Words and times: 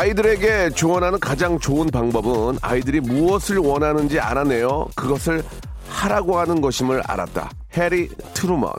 아이들에게 0.00 0.70
조언하는 0.70 1.20
가장 1.20 1.58
좋은 1.58 1.88
방법은 1.88 2.56
아이들이 2.62 3.00
무엇을 3.00 3.58
원하는지 3.58 4.18
알아내어 4.18 4.88
그것을 4.96 5.44
하라고 5.90 6.38
하는 6.38 6.62
것임을 6.62 7.02
알았다. 7.06 7.50
해리 7.74 8.08
트루먼. 8.32 8.72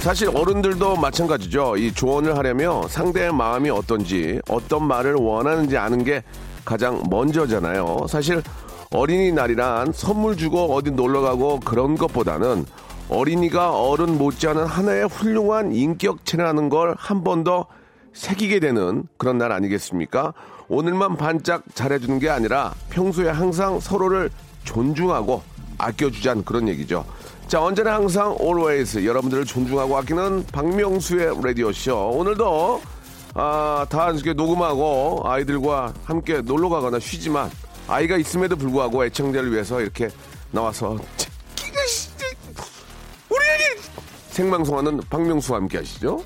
사실 0.00 0.28
어른들도 0.36 0.96
마찬가지죠. 0.96 1.78
이 1.78 1.94
조언을 1.94 2.36
하려면 2.36 2.86
상대의 2.86 3.32
마음이 3.32 3.70
어떤지, 3.70 4.38
어떤 4.50 4.86
말을 4.86 5.14
원하는지 5.14 5.78
아는 5.78 6.04
게 6.04 6.22
가장 6.66 7.02
먼저잖아요. 7.08 8.06
사실 8.06 8.42
어린이날이란 8.90 9.94
선물 9.94 10.36
주고 10.36 10.74
어디 10.74 10.90
놀러 10.90 11.22
가고 11.22 11.58
그런 11.60 11.96
것보다는 11.96 12.66
어린이가 13.08 13.80
어른 13.80 14.18
못지않은 14.18 14.66
하나의 14.66 15.06
훌륭한 15.08 15.72
인격체라는 15.74 16.68
걸 16.68 16.94
한 16.98 17.24
번 17.24 17.44
더 17.44 17.66
새기게 18.12 18.58
되는 18.60 19.04
그런 19.16 19.38
날 19.38 19.52
아니겠습니까? 19.52 20.32
오늘만 20.68 21.16
반짝 21.16 21.62
잘해주는 21.74 22.18
게 22.18 22.28
아니라 22.28 22.74
평소에 22.90 23.28
항상 23.28 23.78
서로를 23.80 24.30
존중하고 24.64 25.42
아껴주자는 25.78 26.44
그런 26.44 26.68
얘기죠. 26.68 27.04
자, 27.46 27.62
언제나 27.62 27.94
항상 27.94 28.36
always 28.40 29.04
여러분들을 29.06 29.44
존중하고 29.44 29.96
아끼는 29.96 30.46
박명수의 30.52 31.40
라디오쇼. 31.42 32.10
오늘도 32.10 32.82
아, 33.34 33.86
다 33.88 34.10
이렇게 34.10 34.32
녹음하고 34.32 35.22
아이들과 35.24 35.94
함께 36.04 36.40
놀러 36.40 36.68
가거나 36.68 36.98
쉬지만 36.98 37.50
아이가 37.86 38.16
있음에도 38.16 38.56
불구하고 38.56 39.04
애청자를 39.06 39.52
위해서 39.52 39.80
이렇게 39.80 40.08
나와서 40.50 40.98
생방송하는 44.38 45.00
박명수와 45.10 45.58
함께 45.58 45.78
하시죠. 45.78 46.22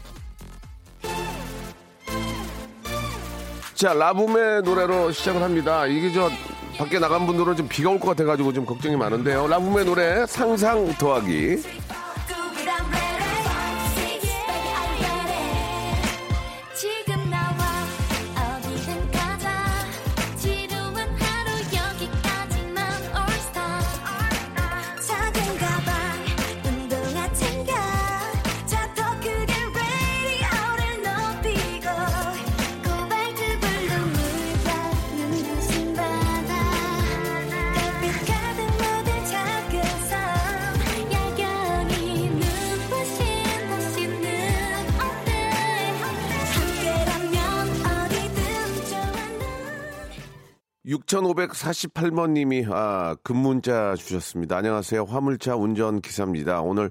자, 3.75 3.95
라붐의 3.95 4.63
노래로 4.63 5.13
시작을 5.13 5.41
합니다. 5.43 5.87
이게 5.87 6.13
저 6.13 6.29
밖에 6.77 6.99
나간 6.99 7.27
분들은 7.27 7.57
좀 7.57 7.69
비가 7.69 7.89
올 7.89 7.99
것 7.99 8.09
같아가지고 8.09 8.53
좀 8.53 8.67
걱정이 8.67 8.97
많은데요. 8.97 9.47
라붐의 9.49 9.87
노래 9.87 10.27
상상 10.27 10.93
더하기. 10.99 11.63
6548번님이 50.93 52.71
아, 52.71 53.17
금문자 53.23 53.95
주셨습니다. 53.97 54.57
안녕하세요. 54.59 55.05
화물차 55.05 55.57
운전 55.57 56.01
기사입니다. 56.01 56.61
오늘 56.61 56.91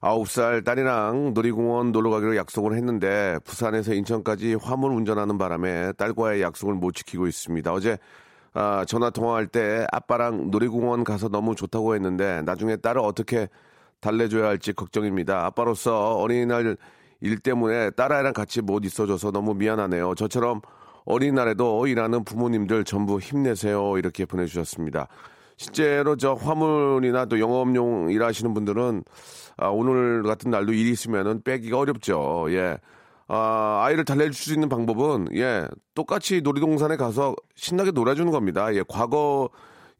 9살 0.00 0.64
딸이랑 0.64 1.32
놀이공원 1.34 1.92
놀러 1.92 2.10
가기로 2.10 2.36
약속을 2.36 2.76
했는데 2.76 3.38
부산에서 3.44 3.94
인천까지 3.94 4.54
화물 4.54 4.92
운전하는 4.92 5.38
바람에 5.38 5.92
딸과의 5.92 6.42
약속을 6.42 6.74
못 6.74 6.94
지키고 6.94 7.26
있습니다. 7.26 7.72
어제 7.72 7.98
아, 8.54 8.84
전화 8.86 9.10
통화할 9.10 9.46
때 9.46 9.86
아빠랑 9.90 10.50
놀이공원 10.50 11.04
가서 11.04 11.28
너무 11.28 11.54
좋다고 11.54 11.94
했는데 11.94 12.42
나중에 12.42 12.76
딸을 12.76 13.00
어떻게 13.00 13.48
달래줘야 14.00 14.46
할지 14.46 14.72
걱정입니다. 14.72 15.46
아빠로서 15.46 16.16
어린이날 16.16 16.76
일 17.20 17.38
때문에 17.38 17.90
딸아이랑 17.90 18.32
같이 18.32 18.60
못 18.60 18.84
있어줘서 18.84 19.30
너무 19.30 19.54
미안하네요. 19.54 20.14
저처럼 20.16 20.60
어린이날에도 21.04 21.86
일하는 21.86 22.24
부모님들 22.24 22.84
전부 22.84 23.18
힘내세요. 23.18 23.98
이렇게 23.98 24.24
보내주셨습니다. 24.24 25.08
실제로 25.56 26.16
저 26.16 26.34
화물이나 26.34 27.26
또 27.26 27.38
영업용 27.38 28.10
일하시는 28.10 28.52
분들은 28.54 29.04
아, 29.58 29.68
오늘 29.68 30.22
같은 30.22 30.50
날도 30.50 30.72
일이 30.72 30.90
있으면은 30.90 31.42
빼기가 31.42 31.78
어렵죠. 31.78 32.46
예. 32.50 32.78
아, 33.28 33.82
아이를 33.84 34.04
달래줄 34.04 34.34
수 34.34 34.52
있는 34.52 34.68
방법은 34.68 35.28
예 35.34 35.66
똑같이 35.94 36.40
놀이동산에 36.42 36.96
가서 36.96 37.34
신나게 37.54 37.92
놀아주는 37.92 38.30
겁니다. 38.32 38.74
예, 38.74 38.82
과거 38.88 39.48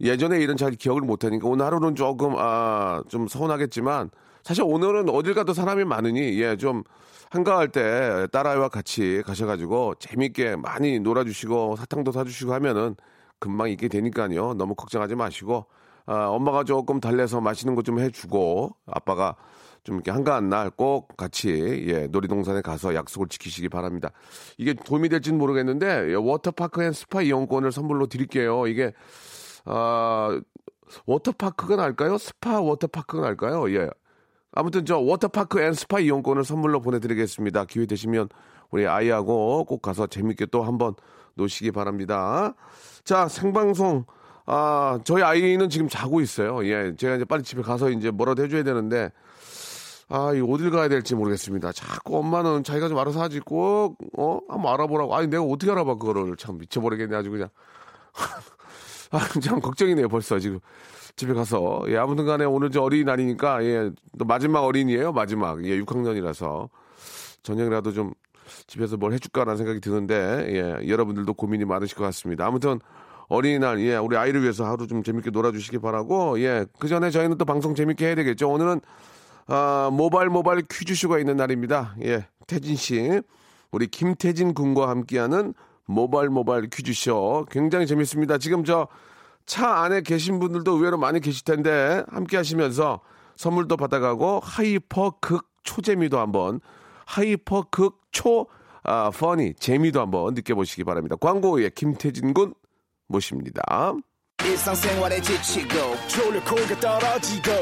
예전에 0.01 0.41
일은 0.41 0.57
잘 0.57 0.73
기억을 0.73 1.03
못하니까 1.03 1.47
오늘 1.49 1.65
하루는 1.65 1.95
조금 1.95 2.35
아 2.37 3.03
좀 3.09 3.29
서운하겠지만 3.29 4.11
사실 4.45 4.65
오늘은 4.67 5.09
어딜 5.09 5.35
가도 5.35 5.53
사람이 5.55 5.85
많으니 5.85 6.41
예 6.41 6.57
좀 6.57 6.83
한가할 7.31 7.69
때 7.69 8.27
딸아이와 8.31 8.69
같이 8.69 9.23
가셔가지고 9.25 9.95
재밌게 9.99 10.57
많이 10.57 11.01
놀아주시고 11.01 11.77
사탕도 11.77 12.13
사주시고 12.13 12.53
하면은 12.55 12.95
금방 13.39 13.71
잊게 13.71 13.89
되니까요. 13.89 14.55
너무 14.55 14.75
걱정하지 14.75 15.15
마시고 15.15 15.67
아, 16.07 16.27
엄마가 16.27 16.65
조금 16.65 17.01
달래서 17.01 17.41
맛있는 17.41 17.75
것 17.75 17.83
좀 17.85 17.99
해주고 18.01 18.77
아빠가 18.87 19.37
좀 19.85 19.97
이렇게 19.97 20.11
한가한 20.11 20.49
날 20.51 20.71
꼭 20.71 21.17
같이 21.17 21.87
예, 21.89 22.07
놀이동산에 22.09 22.61
가서 22.61 22.95
약속을 22.95 23.29
지키시기 23.29 23.69
바랍니다. 23.71 24.11
이게 24.59 24.75
도움이 24.75 25.09
될지는 25.09 25.39
모르겠는데 25.39 26.11
예, 26.11 26.15
워터파크 26.15 26.83
and 26.83 26.93
스파 26.93 27.23
이용권을 27.23 27.73
선물로 27.73 28.07
드릴게요. 28.09 28.67
이게 28.67 28.93
아 29.65 30.39
워터파크가 31.07 31.77
날까요? 31.77 32.19
스파 32.19 32.61
워터파크가 32.61 33.23
날까요? 33.23 33.73
예. 33.75 33.89
아무튼 34.53 34.85
저 34.85 34.99
워터파크 34.99 35.61
and 35.61 35.73
스파 35.73 35.99
이용권을 36.01 36.45
선물로 36.45 36.81
보내드리겠습니다. 36.81 37.65
기회 37.65 37.87
되시면 37.87 38.29
우리 38.71 38.87
아이하고 38.87 39.65
꼭 39.65 39.83
가서 39.83 40.07
재밌게 40.07 40.47
또 40.47 40.63
한번 40.63 40.95
노시기 41.35 41.71
바랍니다. 41.73 42.55
자 43.05 43.29
생방송 43.29 44.05
아 44.47 44.99
저희 45.05 45.23
아이는 45.23 45.69
지금 45.71 45.89
자고 45.89 46.21
있어요. 46.21 46.65
예, 46.67 46.95
제가 46.97 47.17
이제 47.17 47.25
빨리 47.25 47.43
집에 47.43 47.63
가서 47.63 47.91
이제 47.91 48.11
뭐라도 48.11 48.43
해줘야 48.45 48.63
되는데 48.63 49.11
아, 50.15 50.35
이 50.35 50.43
어딜 50.43 50.71
가야 50.71 50.89
될지 50.89 51.15
모르겠습니다. 51.15 51.73
자꾸 51.73 52.19
엄마는 52.19 52.65
자기가 52.65 52.89
좀 52.89 52.99
알아서 52.99 53.23
하지 53.23 53.41
꼭, 53.41 53.97
어? 54.19 54.41
한번 54.47 54.75
알아보라고. 54.75 55.17
아니, 55.17 55.27
내가 55.27 55.43
어떻게 55.43 55.73
알아봐, 55.73 55.95
그거를. 55.95 56.37
참 56.37 56.59
미쳐버리겠네, 56.59 57.17
아주 57.17 57.31
그냥. 57.31 57.49
아, 59.11 59.27
참 59.41 59.59
걱정이네요, 59.59 60.11
벌써 60.11 60.39
지금. 60.39 60.61
집에 61.17 61.35
가서. 61.35 61.83
예, 61.89 61.97
아무튼 61.97 62.27
간에 62.27 62.45
오늘 62.45 62.71
저 62.71 62.83
어린이날이니까, 62.83 63.65
예, 63.65 63.91
또 64.19 64.25
마지막 64.25 64.61
어린이에요, 64.63 65.13
마지막. 65.13 65.65
예, 65.65 65.81
6학년이라서. 65.81 66.69
저녁이라도 67.43 67.93
좀 67.93 68.13
집에서 68.67 68.97
뭘 68.97 69.13
해줄까라는 69.13 69.57
생각이 69.57 69.81
드는데, 69.81 70.47
예, 70.49 70.89
여러분들도 70.89 71.35
고민이 71.35 71.65
많으실 71.65 71.97
것 71.97 72.05
같습니다. 72.05 72.47
아무튼 72.47 72.81
어린이날, 73.29 73.81
예, 73.81 73.97
우리 73.97 74.17
아이를 74.17 74.43
위해서 74.43 74.65
하루 74.65 74.87
좀 74.87 75.03
재밌게 75.03 75.31
놀아주시기 75.31 75.79
바라고, 75.79 76.41
예, 76.41 76.67
그 76.79 76.89
전에 76.89 77.11
저희는 77.11 77.39
또 77.39 77.45
방송 77.45 77.75
재밌게 77.75 78.07
해야 78.07 78.15
되겠죠. 78.15 78.49
오늘은 78.51 78.81
아, 79.47 79.91
모바일 79.93 80.29
모바일 80.29 80.63
퀴즈쇼가 80.63 81.19
있는 81.19 81.37
날입니다. 81.37 81.97
예, 82.03 82.27
태진 82.47 82.77
씨, 82.77 83.21
우리 83.71 83.87
김태진 83.87 84.55
군과 84.55 84.89
함께하는 84.89 85.55
모바일 85.85 86.29
모바일 86.31 86.69
퀴즈쇼 86.71 87.47
굉장히 87.51 87.87
재밌습니다. 87.87 88.39
지금 88.39 88.65
저 88.65 88.87
차 89.47 89.83
안에 89.83 90.03
계신 90.03 90.39
분들도 90.39 90.73
의외로 90.73 90.99
많이 90.99 91.21
계실 91.21 91.45
텐데 91.45 92.03
함께 92.09 92.37
하시면서 92.37 93.01
선물도 93.37 93.77
받아가고 93.77 94.41
hyper 94.43 95.17
극 95.21 95.49
초재미도 95.63 96.19
한번 96.19 96.61
hyper 97.07 97.67
극초 97.71 98.47
아, 98.85 99.11
funny 99.11 99.55
재미도 99.55 100.01
한번 100.01 100.35
느껴보시기 100.35 100.85
바랍니다. 100.85 101.17
광고 101.21 101.53
후에 101.53 101.71
김태진 101.75 102.35
군 102.35 102.55
모십니다. 103.07 103.63
지치고, 105.23 105.95
떨어지고, 106.81 107.53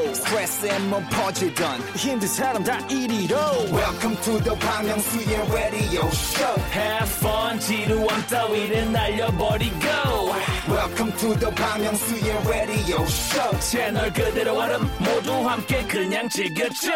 퍼지던, 1.11 1.79
welcome 3.71 4.17
to 4.23 4.39
the 4.41 4.55
Bang 4.57 4.89
radio 5.51 6.07
show 6.07 6.59
Have 6.73 7.07
fun 7.19 7.59
지루함 7.59 8.25
따위를 8.27 8.91
날려버리고 8.91 9.77
welcome 10.69 11.11
to 11.13 11.33
the 11.39 11.51
Myung-soo's 11.51 12.47
radio 12.47 13.01
show 13.05 13.59
채널 13.59 14.13
그대로 14.13 14.59
얼음 14.59 14.87
모두 14.99 15.33
함께 15.47 15.83
그냥 15.87 16.29
즐겨줘 16.29 16.91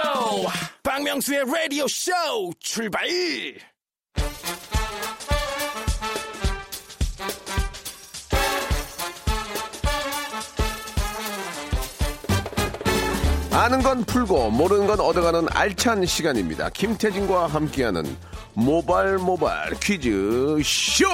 박명수의 0.83 1.45
라디오 1.45 1.87
쇼 1.87 2.11
출발 2.59 3.07
아는 13.51 13.81
건 13.81 14.03
풀고 14.03 14.51
모르는 14.51 14.85
건 14.85 14.99
얻어가는 14.99 15.47
알찬 15.49 16.05
시간입니다. 16.05 16.69
김태진과 16.69 17.47
함께하는 17.47 18.03
모발 18.53 19.17
모발 19.17 19.71
퀴즈 19.79 20.61
쇼. 20.61 21.05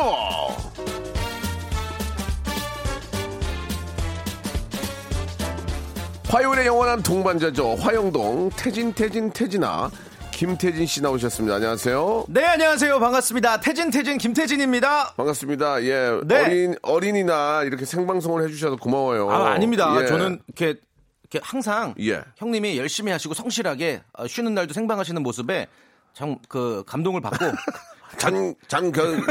화요일의 6.31 6.65
영원한 6.65 7.03
동반자죠. 7.03 7.75
화영동 7.75 8.51
태진 8.51 8.93
태진 8.93 9.29
태진아 9.31 9.91
김태진 10.31 10.85
씨 10.85 11.01
나오셨습니다. 11.01 11.55
안녕하세요. 11.57 12.25
네, 12.29 12.45
안녕하세요. 12.45 12.99
반갑습니다. 12.99 13.59
태진, 13.59 13.91
태진, 13.91 14.17
김태진입니다. 14.17 15.13
반갑습니다. 15.17 15.83
예, 15.83 16.19
네. 16.23 16.45
어린 16.45 16.75
어린이날 16.81 17.67
이렇게 17.67 17.83
생방송을 17.85 18.43
해 18.43 18.47
주셔서 18.47 18.77
고마워요. 18.77 19.29
아, 19.29 19.51
아닙니다. 19.51 19.93
예. 20.01 20.07
저는 20.07 20.39
이렇게, 20.47 20.79
이렇게 21.21 21.39
항상 21.43 21.93
예. 21.99 22.23
형님이 22.37 22.77
열심히 22.77 23.11
하시고 23.11 23.33
성실하게 23.33 24.01
어, 24.13 24.25
쉬는 24.27 24.55
날도 24.55 24.73
생방하시는 24.73 25.21
모습에 25.21 25.67
참 26.13 26.37
그 26.47 26.83
감동을 26.87 27.19
받고 27.21 27.45
장, 28.17 28.53
장결, 28.67 29.21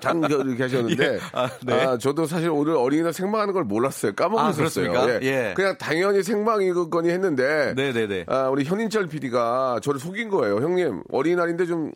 장결 0.00 0.46
이렇게 0.48 0.62
하셨는데, 0.64 1.14
예. 1.14 1.18
아, 1.32 1.48
네. 1.64 1.72
아, 1.74 1.98
저도 1.98 2.26
사실 2.26 2.50
오늘 2.50 2.76
어린이날 2.76 3.12
생방하는 3.12 3.54
걸 3.54 3.64
몰랐어요. 3.64 4.12
까먹고 4.14 4.40
아, 4.40 4.50
있었어요. 4.50 4.90
그렇습니까? 4.90 5.24
예. 5.24 5.26
예. 5.26 5.54
그냥 5.54 5.76
당연히 5.78 6.22
생방이거니 6.22 7.10
했는데, 7.10 7.74
네네네. 7.76 8.24
아, 8.28 8.48
우리 8.48 8.64
현인철 8.64 9.08
PD가 9.08 9.80
저를 9.82 10.00
속인 10.00 10.28
거예요. 10.30 10.56
형님, 10.56 11.02
어린이날인데 11.10 11.66
좀, 11.66 11.92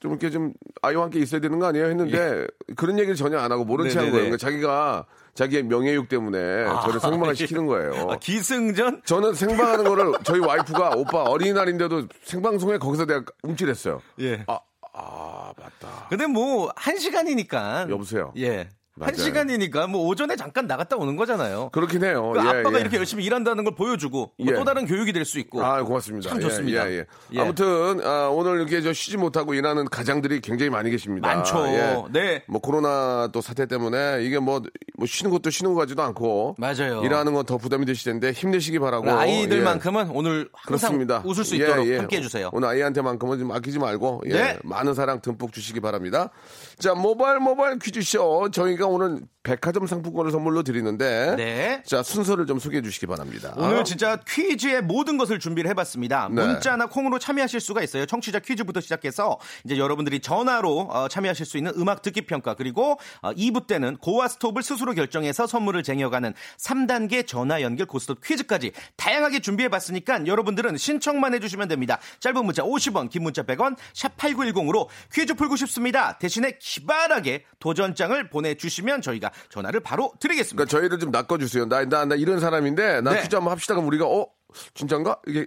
좀 0.00 0.12
이렇게 0.12 0.30
좀 0.30 0.52
아이와 0.82 1.04
함께 1.04 1.20
있어야 1.20 1.40
되는 1.40 1.58
거 1.58 1.66
아니에요? 1.66 1.86
했는데, 1.86 2.46
그런 2.76 2.98
얘기를 2.98 3.14
전혀 3.14 3.38
안 3.38 3.50
하고 3.52 3.64
모른 3.64 3.88
채한 3.88 4.08
예. 4.08 4.10
네네네. 4.10 4.12
거예요. 4.12 4.36
그러니까 4.36 4.36
자기가 4.36 5.06
자기의 5.34 5.64
명예욕 5.64 6.08
때문에 6.08 6.38
저를 6.84 7.00
생방을 7.00 7.34
시키는 7.34 7.66
거예요. 7.66 8.08
아, 8.08 8.16
기승전 8.18 9.02
저는 9.04 9.34
생방하는 9.34 9.84
거를 9.84 10.12
저희 10.22 10.38
와이프가 10.38 10.90
오빠 10.96 11.24
어린이날인데도 11.24 12.06
생방송에 12.22 12.78
거기서 12.78 13.04
내가 13.06 13.24
움찔했어요. 13.42 14.00
예. 14.20 14.44
아, 14.46 14.60
아, 14.94 15.52
맞다. 15.58 16.06
근데 16.08 16.26
뭐 16.26 16.72
한 16.76 16.96
시간이니까 16.98 17.86
여보세요? 17.90 18.32
예. 18.36 18.68
한 19.00 19.06
맞아요. 19.12 19.24
시간이니까 19.24 19.88
뭐 19.88 20.06
오전에 20.06 20.36
잠깐 20.36 20.68
나갔다 20.68 20.96
오는 20.96 21.16
거잖아요. 21.16 21.70
그렇긴 21.72 22.04
해요. 22.04 22.30
그 22.32 22.38
예, 22.44 22.48
아빠가 22.48 22.76
예. 22.76 22.80
이렇게 22.82 22.96
열심히 22.96 23.24
일한다는 23.24 23.64
걸 23.64 23.74
보여주고 23.74 24.32
뭐 24.38 24.46
예. 24.48 24.54
또 24.54 24.62
다른 24.64 24.86
교육이 24.86 25.12
될 25.12 25.24
수 25.24 25.40
있고. 25.40 25.64
아, 25.64 25.82
고맙습니다. 25.82 26.28
참 26.28 26.38
예, 26.38 26.42
좋습니다. 26.42 26.88
예. 26.92 27.06
아무튼 27.36 28.00
아, 28.04 28.28
오늘 28.28 28.58
이렇게 28.60 28.82
저 28.82 28.92
쉬지 28.92 29.16
못하고 29.16 29.54
일하는 29.54 29.86
가장들이 29.86 30.40
굉장히 30.42 30.70
많이 30.70 30.90
계십니다. 30.90 31.26
많죠. 31.26 31.66
예. 31.66 32.02
네. 32.12 32.44
뭐 32.46 32.60
코로나 32.60 33.28
또 33.32 33.40
사태 33.40 33.66
때문에 33.66 34.18
이게 34.22 34.38
뭐, 34.38 34.62
뭐 34.96 35.06
쉬는 35.08 35.32
것도 35.32 35.50
쉬는 35.50 35.74
것 35.74 35.80
같지도 35.80 36.02
않고 36.02 36.54
맞아요. 36.58 37.02
일하는 37.04 37.32
건 37.34 37.44
더 37.44 37.58
부담이 37.58 37.84
되실 37.86 38.12
텐데 38.12 38.30
힘내시기 38.32 38.78
바라고. 38.78 39.10
아이들만큼은 39.10 40.10
오늘 40.10 40.48
항상 40.52 40.92
뭐, 40.92 40.98
그렇습니다. 41.08 41.22
웃을 41.26 41.44
수 41.44 41.56
예, 41.60 41.64
있도록 41.64 41.86
예. 41.88 41.96
함께 41.98 42.18
해 42.18 42.20
주세요. 42.22 42.48
오늘 42.52 42.68
아이한테만큼은 42.68 43.38
좀 43.40 43.50
아끼지 43.52 43.78
말고 43.80 44.22
예, 44.26 44.32
네. 44.32 44.58
많은 44.62 44.94
사랑 44.94 45.20
듬뿍 45.20 45.52
주시기 45.52 45.80
바랍니다. 45.80 46.30
자 46.78 46.94
모바일 46.94 47.40
모바일 47.40 47.78
퀴즈쇼 47.78 48.50
저희가 48.50 48.83
오늘 48.86 49.26
백화점 49.44 49.86
상품권을 49.86 50.32
선물로 50.32 50.62
드리는데 50.62 51.34
네. 51.36 51.82
자 51.84 52.02
순서를 52.02 52.46
좀 52.46 52.58
소개해 52.58 52.80
주시기 52.82 53.06
바랍니다. 53.06 53.52
오늘 53.58 53.84
진짜 53.84 54.16
퀴즈의 54.26 54.82
모든 54.82 55.18
것을 55.18 55.38
준비를 55.38 55.68
해봤습니다. 55.70 56.30
네. 56.32 56.42
문자나 56.42 56.86
콩으로 56.86 57.18
참여하실 57.18 57.60
수가 57.60 57.82
있어요. 57.82 58.06
청취자 58.06 58.38
퀴즈부터 58.38 58.80
시작해서 58.80 59.38
이제 59.64 59.76
여러분들이 59.76 60.20
전화로 60.20 60.88
어, 60.90 61.08
참여하실 61.08 61.44
수 61.44 61.58
있는 61.58 61.72
음악 61.76 62.00
듣기 62.00 62.22
평가 62.22 62.54
그리고 62.54 62.98
어, 63.20 63.32
2부 63.32 63.66
때는 63.66 63.98
고와 63.98 64.28
스톱을 64.28 64.62
스스로 64.62 64.94
결정해서 64.94 65.46
선물을 65.46 65.82
쟁여가는 65.82 66.32
3단계 66.58 67.26
전화 67.26 67.60
연결 67.60 67.86
고스톱 67.86 68.24
퀴즈까지 68.24 68.72
다양하게 68.96 69.40
준비해봤으니까 69.40 70.26
여러분들은 70.26 70.78
신청만 70.78 71.34
해주시면 71.34 71.68
됩니다. 71.68 71.98
짧은 72.20 72.42
문자 72.46 72.62
50원, 72.62 73.10
긴 73.10 73.22
문자 73.22 73.42
100원, 73.42 73.76
샵 73.92 74.16
8910으로 74.16 74.88
퀴즈 75.12 75.34
풀고 75.34 75.56
싶습니다. 75.56 76.16
대신에 76.16 76.56
기발하게 76.58 77.44
도전장을 77.58 78.30
보내주시면 78.30 79.02
저희가 79.02 79.33
전화를 79.48 79.80
바로 79.80 80.12
드리겠습니다. 80.20 80.64
그러니까 80.64 80.78
저희를 80.78 80.98
좀 80.98 81.10
낚아주세요. 81.10 81.66
나, 81.66 81.84
나, 81.84 82.04
나 82.04 82.14
이런 82.14 82.40
사람인데 82.40 83.00
나 83.00 83.12
네. 83.12 83.22
퀴즈 83.22 83.34
한번 83.34 83.52
합시다. 83.52 83.74
그럼 83.74 83.88
우리가 83.88 84.06
어 84.06 84.26
진짠가 84.74 85.18
이게 85.26 85.46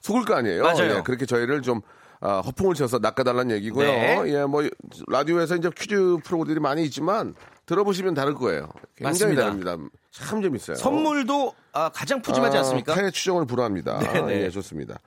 속을 0.00 0.24
거 0.24 0.34
아니에요. 0.34 0.62
맞아요. 0.62 0.96
예, 0.98 1.02
그렇게 1.02 1.26
저희를 1.26 1.62
좀 1.62 1.80
아, 2.20 2.40
허풍을 2.40 2.74
쳐서 2.74 2.98
낚아달라는 2.98 3.54
얘기고요. 3.56 3.86
네. 3.86 4.22
예, 4.26 4.44
뭐 4.44 4.68
라디오에서 5.08 5.56
이제 5.56 5.70
퀴즈 5.76 6.16
프로들이 6.24 6.58
많이 6.60 6.84
있지만 6.84 7.34
들어보시면 7.66 8.14
다를 8.14 8.34
거예요. 8.34 8.68
굉장히 8.96 9.34
맞습니다. 9.36 9.42
다릅니다. 9.42 9.76
참 10.10 10.42
재밌어요. 10.42 10.76
선물도 10.76 11.54
아, 11.72 11.90
가장 11.90 12.20
푸짐하지 12.22 12.56
아, 12.56 12.60
않습니까? 12.60 12.94
타의 12.94 13.12
추종을 13.12 13.46
불허합니다. 13.46 13.98
네네. 13.98 14.42
예, 14.46 14.50
좋습니다. 14.50 14.98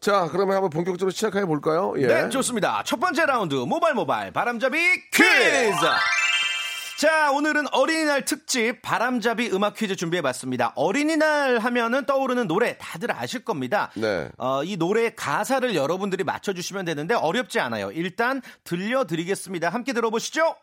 자, 0.00 0.28
그러면 0.32 0.56
한번 0.56 0.70
본격적으로 0.70 1.10
시작해 1.10 1.44
볼까요? 1.44 1.92
예. 1.98 2.06
네, 2.06 2.28
좋습니다. 2.30 2.82
첫 2.86 2.98
번째 2.98 3.26
라운드 3.26 3.54
모바일 3.54 3.94
모바일 3.94 4.32
바람잡이 4.32 4.78
퀴즈. 5.12 5.86
자, 7.00 7.32
오늘은 7.32 7.64
어린이날 7.72 8.26
특집 8.26 8.82
바람잡이 8.82 9.52
음악 9.54 9.74
퀴즈 9.74 9.96
준비해봤습니다. 9.96 10.74
어린이날 10.74 11.58
하면은 11.58 12.04
떠오르는 12.04 12.46
노래 12.46 12.76
다들 12.76 13.10
아실 13.10 13.42
겁니다. 13.42 13.90
네. 13.94 14.28
어, 14.36 14.62
이 14.64 14.76
노래 14.76 15.08
가사를 15.14 15.74
여러분들이 15.74 16.24
맞춰주시면 16.24 16.84
되는데 16.84 17.14
어렵지 17.14 17.58
않아요. 17.58 17.90
일단 17.92 18.42
들려드리겠습니다. 18.64 19.70
함께 19.70 19.94
들어보시죠. 19.94 20.54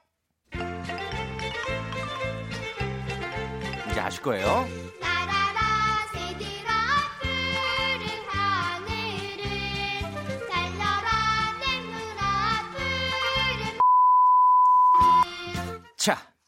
이제 3.89 3.99
아실 3.99 4.21
거예요. 4.21 4.67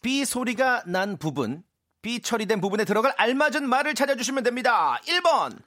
B 0.01 0.23
소리가 0.25 0.83
난 0.85 1.17
부분, 1.17 1.63
B 2.01 2.21
처리된 2.21 2.61
부분에 2.61 2.85
들어갈 2.85 3.13
알맞은 3.17 3.67
말을 3.67 3.95
찾아주시면 3.95 4.43
됩니다. 4.43 4.99
1번, 5.05 5.57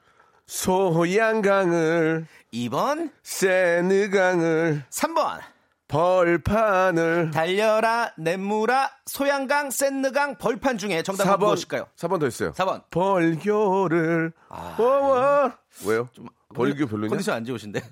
소양강을 0.46 2.26
2번, 2.52 3.10
세느강을 3.22 4.84
3번. 4.90 5.40
벌판을 5.88 7.30
달려라, 7.32 8.14
냇무라, 8.16 8.90
소양강, 9.04 9.70
샌느강, 9.70 10.38
벌판 10.38 10.78
중에 10.78 11.02
정답은 11.02 11.32
4번 11.34 11.38
무엇일까요? 11.40 11.86
4번 11.96 12.18
더 12.18 12.26
있어요. 12.26 12.52
4번. 12.52 12.82
벌교를 12.88 14.32
워워 14.78 15.52
왜요? 15.86 16.08
벌교 16.54 16.86
별로냐? 16.86 17.10
컨디션 17.10 17.34
안 17.36 17.44
좋으신데. 17.44 17.82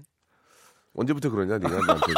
언제부터 0.95 1.29
그러냐 1.29 1.59
네가 1.59 1.79
나한테 1.87 2.13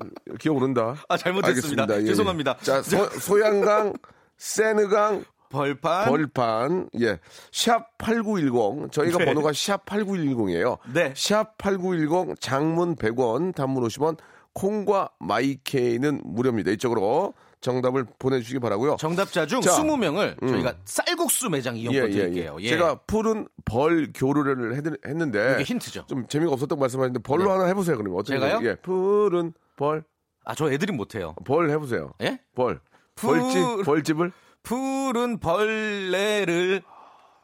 음, 0.00 0.10
기어오른다. 0.38 0.96
아, 1.08 1.16
잘못했습니다. 1.16 1.86
예, 1.96 2.02
예. 2.02 2.06
죄송합니다. 2.06 2.56
자 2.58 2.82
소, 2.82 3.04
소양강 3.18 3.94
세느강 4.36 5.24
벌판. 5.50 6.08
벌판 6.08 6.90
예. 7.00 7.18
샵8910 7.52 8.92
저희가 8.92 9.18
네. 9.18 9.24
번호가 9.24 9.50
샵8910이에요. 9.50 10.78
네. 10.92 11.12
샵8910 11.14 12.40
장문 12.40 12.96
100원 12.96 13.54
단문 13.54 13.82
50원 13.84 14.18
콩과 14.52 15.10
마이케이는 15.20 16.20
무료입니다. 16.24 16.70
이쪽으로 16.72 17.34
정답을 17.60 18.06
보내 18.18 18.40
주시기 18.40 18.58
바라고요. 18.60 18.96
정답자 19.00 19.46
중 19.46 19.60
자, 19.60 19.70
20명을 19.72 20.40
음. 20.42 20.48
저희가 20.48 20.74
쌀국수 20.84 21.48
매장 21.50 21.76
이용권 21.76 22.10
드릴게요. 22.10 22.56
예. 22.60 22.68
제가 22.68 23.00
푸른 23.06 23.48
벌 23.64 24.10
교류를 24.14 24.76
했- 24.76 25.06
했는데 25.06 25.54
이게 25.56 25.64
힌트죠. 25.64 26.04
좀 26.08 26.26
재미가 26.28 26.52
없었다고 26.52 26.80
말씀하셨는데 26.80 27.20
벌로 27.22 27.44
네. 27.44 27.50
하나 27.50 27.64
해보세요. 27.66 27.96
그러면 27.96 28.18
어떻게 28.18 28.38
제가요? 28.38 28.60
예, 28.62 28.74
푸른 28.76 29.52
벌, 29.76 30.04
아, 30.48 30.54
저 30.54 30.72
애들이 30.72 30.92
못해요. 30.92 31.34
벌 31.44 31.68
해보세요. 31.68 32.14
예? 32.22 32.40
벌. 32.54 32.80
벌집, 33.16 33.84
벌집을? 33.84 34.32
푸른 34.62 35.38
벌레를 35.38 36.82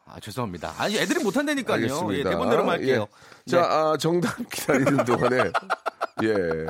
아 0.07 0.19
죄송합니다. 0.19 0.73
아니 0.77 0.97
애들이 0.97 1.23
못한다니까요. 1.23 1.77
예, 1.77 1.83
알겠습니다. 1.83 2.11
네 2.13 2.19
예, 2.19 2.23
대본대로 2.23 2.69
할게요. 2.69 3.07
예. 3.47 3.51
자 3.51 3.61
네. 3.61 3.67
아, 3.67 3.97
정답 3.97 4.37
기다리는 4.49 4.97
동안에 5.05 5.51
예 6.23 6.65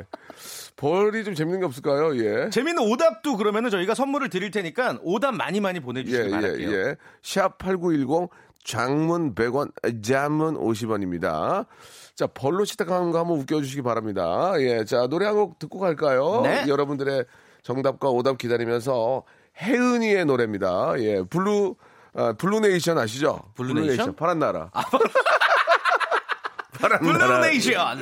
벌이 0.75 1.23
좀 1.23 1.35
재밌는 1.35 1.59
게 1.61 1.65
없을까요? 1.65 2.15
예 2.17 2.49
재밌는 2.49 2.83
오답도 2.83 3.37
그러면은 3.37 3.69
저희가 3.69 3.93
선물을 3.95 4.29
드릴 4.29 4.51
테니까 4.51 4.99
오답 5.01 5.35
많이 5.35 5.59
많이 5.59 5.79
보내주시기 5.79 6.21
예, 6.21 6.27
예 6.27 6.31
바랄게요. 6.31 6.71
예, 6.71 6.75
예. 6.75 6.95
샵 7.21 7.57
#8910 7.57 8.29
장문 8.65 9.33
100원, 9.35 9.71
단문 10.03 10.55
50원입니다. 10.59 11.65
자, 12.15 12.27
벌로 12.27 12.65
시작하는 12.65 13.11
거 13.11 13.19
한번 13.19 13.37
웃겨주시기 13.39 13.81
바랍니다. 13.83 14.53
예, 14.59 14.83
자, 14.83 15.07
노래 15.07 15.25
한 15.27 15.35
곡 15.35 15.59
듣고 15.59 15.79
갈까요? 15.79 16.41
네. 16.43 16.65
여러분들의 16.67 17.25
정답과 17.61 18.09
오답 18.09 18.37
기다리면서 18.37 19.23
혜은이의 19.61 20.25
노래입니다. 20.25 20.93
예, 20.99 21.23
blue, 21.23 21.75
아, 22.15 22.33
블루네이션 22.33 22.97
아시죠? 22.97 23.41
블루네이션? 23.55 23.85
블루네이션 23.85 24.15
파란 24.15 24.39
나라. 24.39 24.69
아, 24.73 24.81
파란 26.79 27.01
나라. 27.01 27.39
블루네이션! 27.39 28.01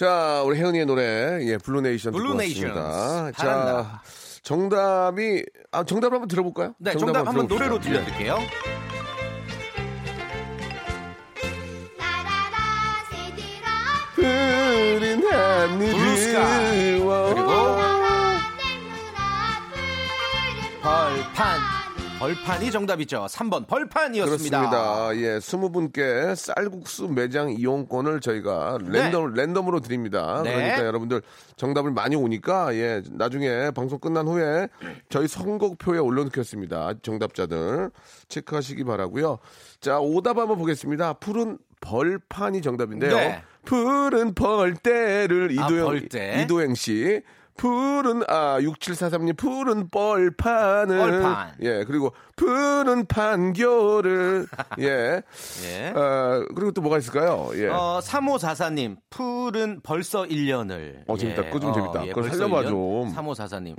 자, 0.00 0.42
우리 0.46 0.58
혜은이의 0.58 0.86
노래, 0.86 1.40
예, 1.42 1.58
Blue 1.58 1.78
Nation. 1.78 2.14
Blue 2.14 2.36
Nation. 2.36 2.74
자, 3.36 4.00
정답이, 4.42 5.44
아, 5.72 5.84
정답을 5.84 6.14
한번 6.14 6.26
들어볼까요? 6.26 6.74
네, 6.78 6.92
정답, 6.92 7.18
한번, 7.18 7.26
한번 7.26 7.46
노래로 7.48 7.76
예. 7.76 7.80
들려드릴게요. 7.80 8.38
예. 8.40 8.69
벌판이 22.30 22.70
정답이죠. 22.70 23.26
3번 23.28 23.66
벌판이었습니다. 23.66 24.60
그렇습니다. 24.60 25.16
예, 25.16 25.38
20분께 25.38 26.36
쌀국수 26.36 27.08
매장 27.08 27.50
이용권을 27.50 28.20
저희가 28.20 28.78
네. 28.82 29.00
랜덤 29.00 29.34
네. 29.34 29.42
랜덤으로 29.42 29.80
드립니다. 29.80 30.42
네. 30.44 30.54
그러니까 30.54 30.86
여러분들 30.86 31.22
정답을 31.56 31.90
많이 31.90 32.14
오니까 32.14 32.74
예, 32.76 33.02
나중에 33.10 33.72
방송 33.72 33.98
끝난 33.98 34.28
후에 34.28 34.68
저희 35.08 35.26
선곡표에 35.26 35.98
올려놓겠습니다. 35.98 36.94
정답자들 37.02 37.90
체크하시기 38.28 38.84
바라고요. 38.84 39.38
자, 39.80 39.98
오답 39.98 40.38
한번 40.38 40.56
보겠습니다. 40.58 41.14
푸른 41.14 41.58
벌판이 41.80 42.62
정답인데요. 42.62 43.16
네. 43.16 43.42
푸른 43.64 44.34
벌떼를 44.34 45.56
아, 45.58 45.66
이도영 45.66 45.86
아, 45.86 45.90
벌떼. 45.90 46.42
이도영 46.42 46.74
씨. 46.74 47.22
푸른 47.60 48.22
아 48.26 48.58
6743님 48.58 49.36
푸른 49.36 49.90
뻘판을 49.90 50.98
뻘판. 50.98 51.52
예 51.60 51.84
그리고 51.84 52.14
푸른 52.34 53.04
판교를 53.04 54.46
예, 54.80 55.22
예. 55.66 55.88
어, 55.94 56.46
그리고 56.54 56.72
또 56.72 56.80
뭐가 56.80 56.96
있을까요? 56.96 57.50
예. 57.56 57.68
어 57.68 58.00
3544님 58.02 58.96
푸른 59.10 59.80
벌써 59.82 60.22
1년을 60.22 61.02
어 61.06 61.18
재밌다 61.18 61.42
예. 61.42 61.44
어, 61.44 61.48
예. 61.48 61.50
그거 61.50 61.60
좀 61.60 61.74
재밌다 61.74 62.00
어, 62.00 62.06
그걸 62.06 62.30
살려봐 62.30 62.64
좀 62.64 63.14
3544님 63.14 63.76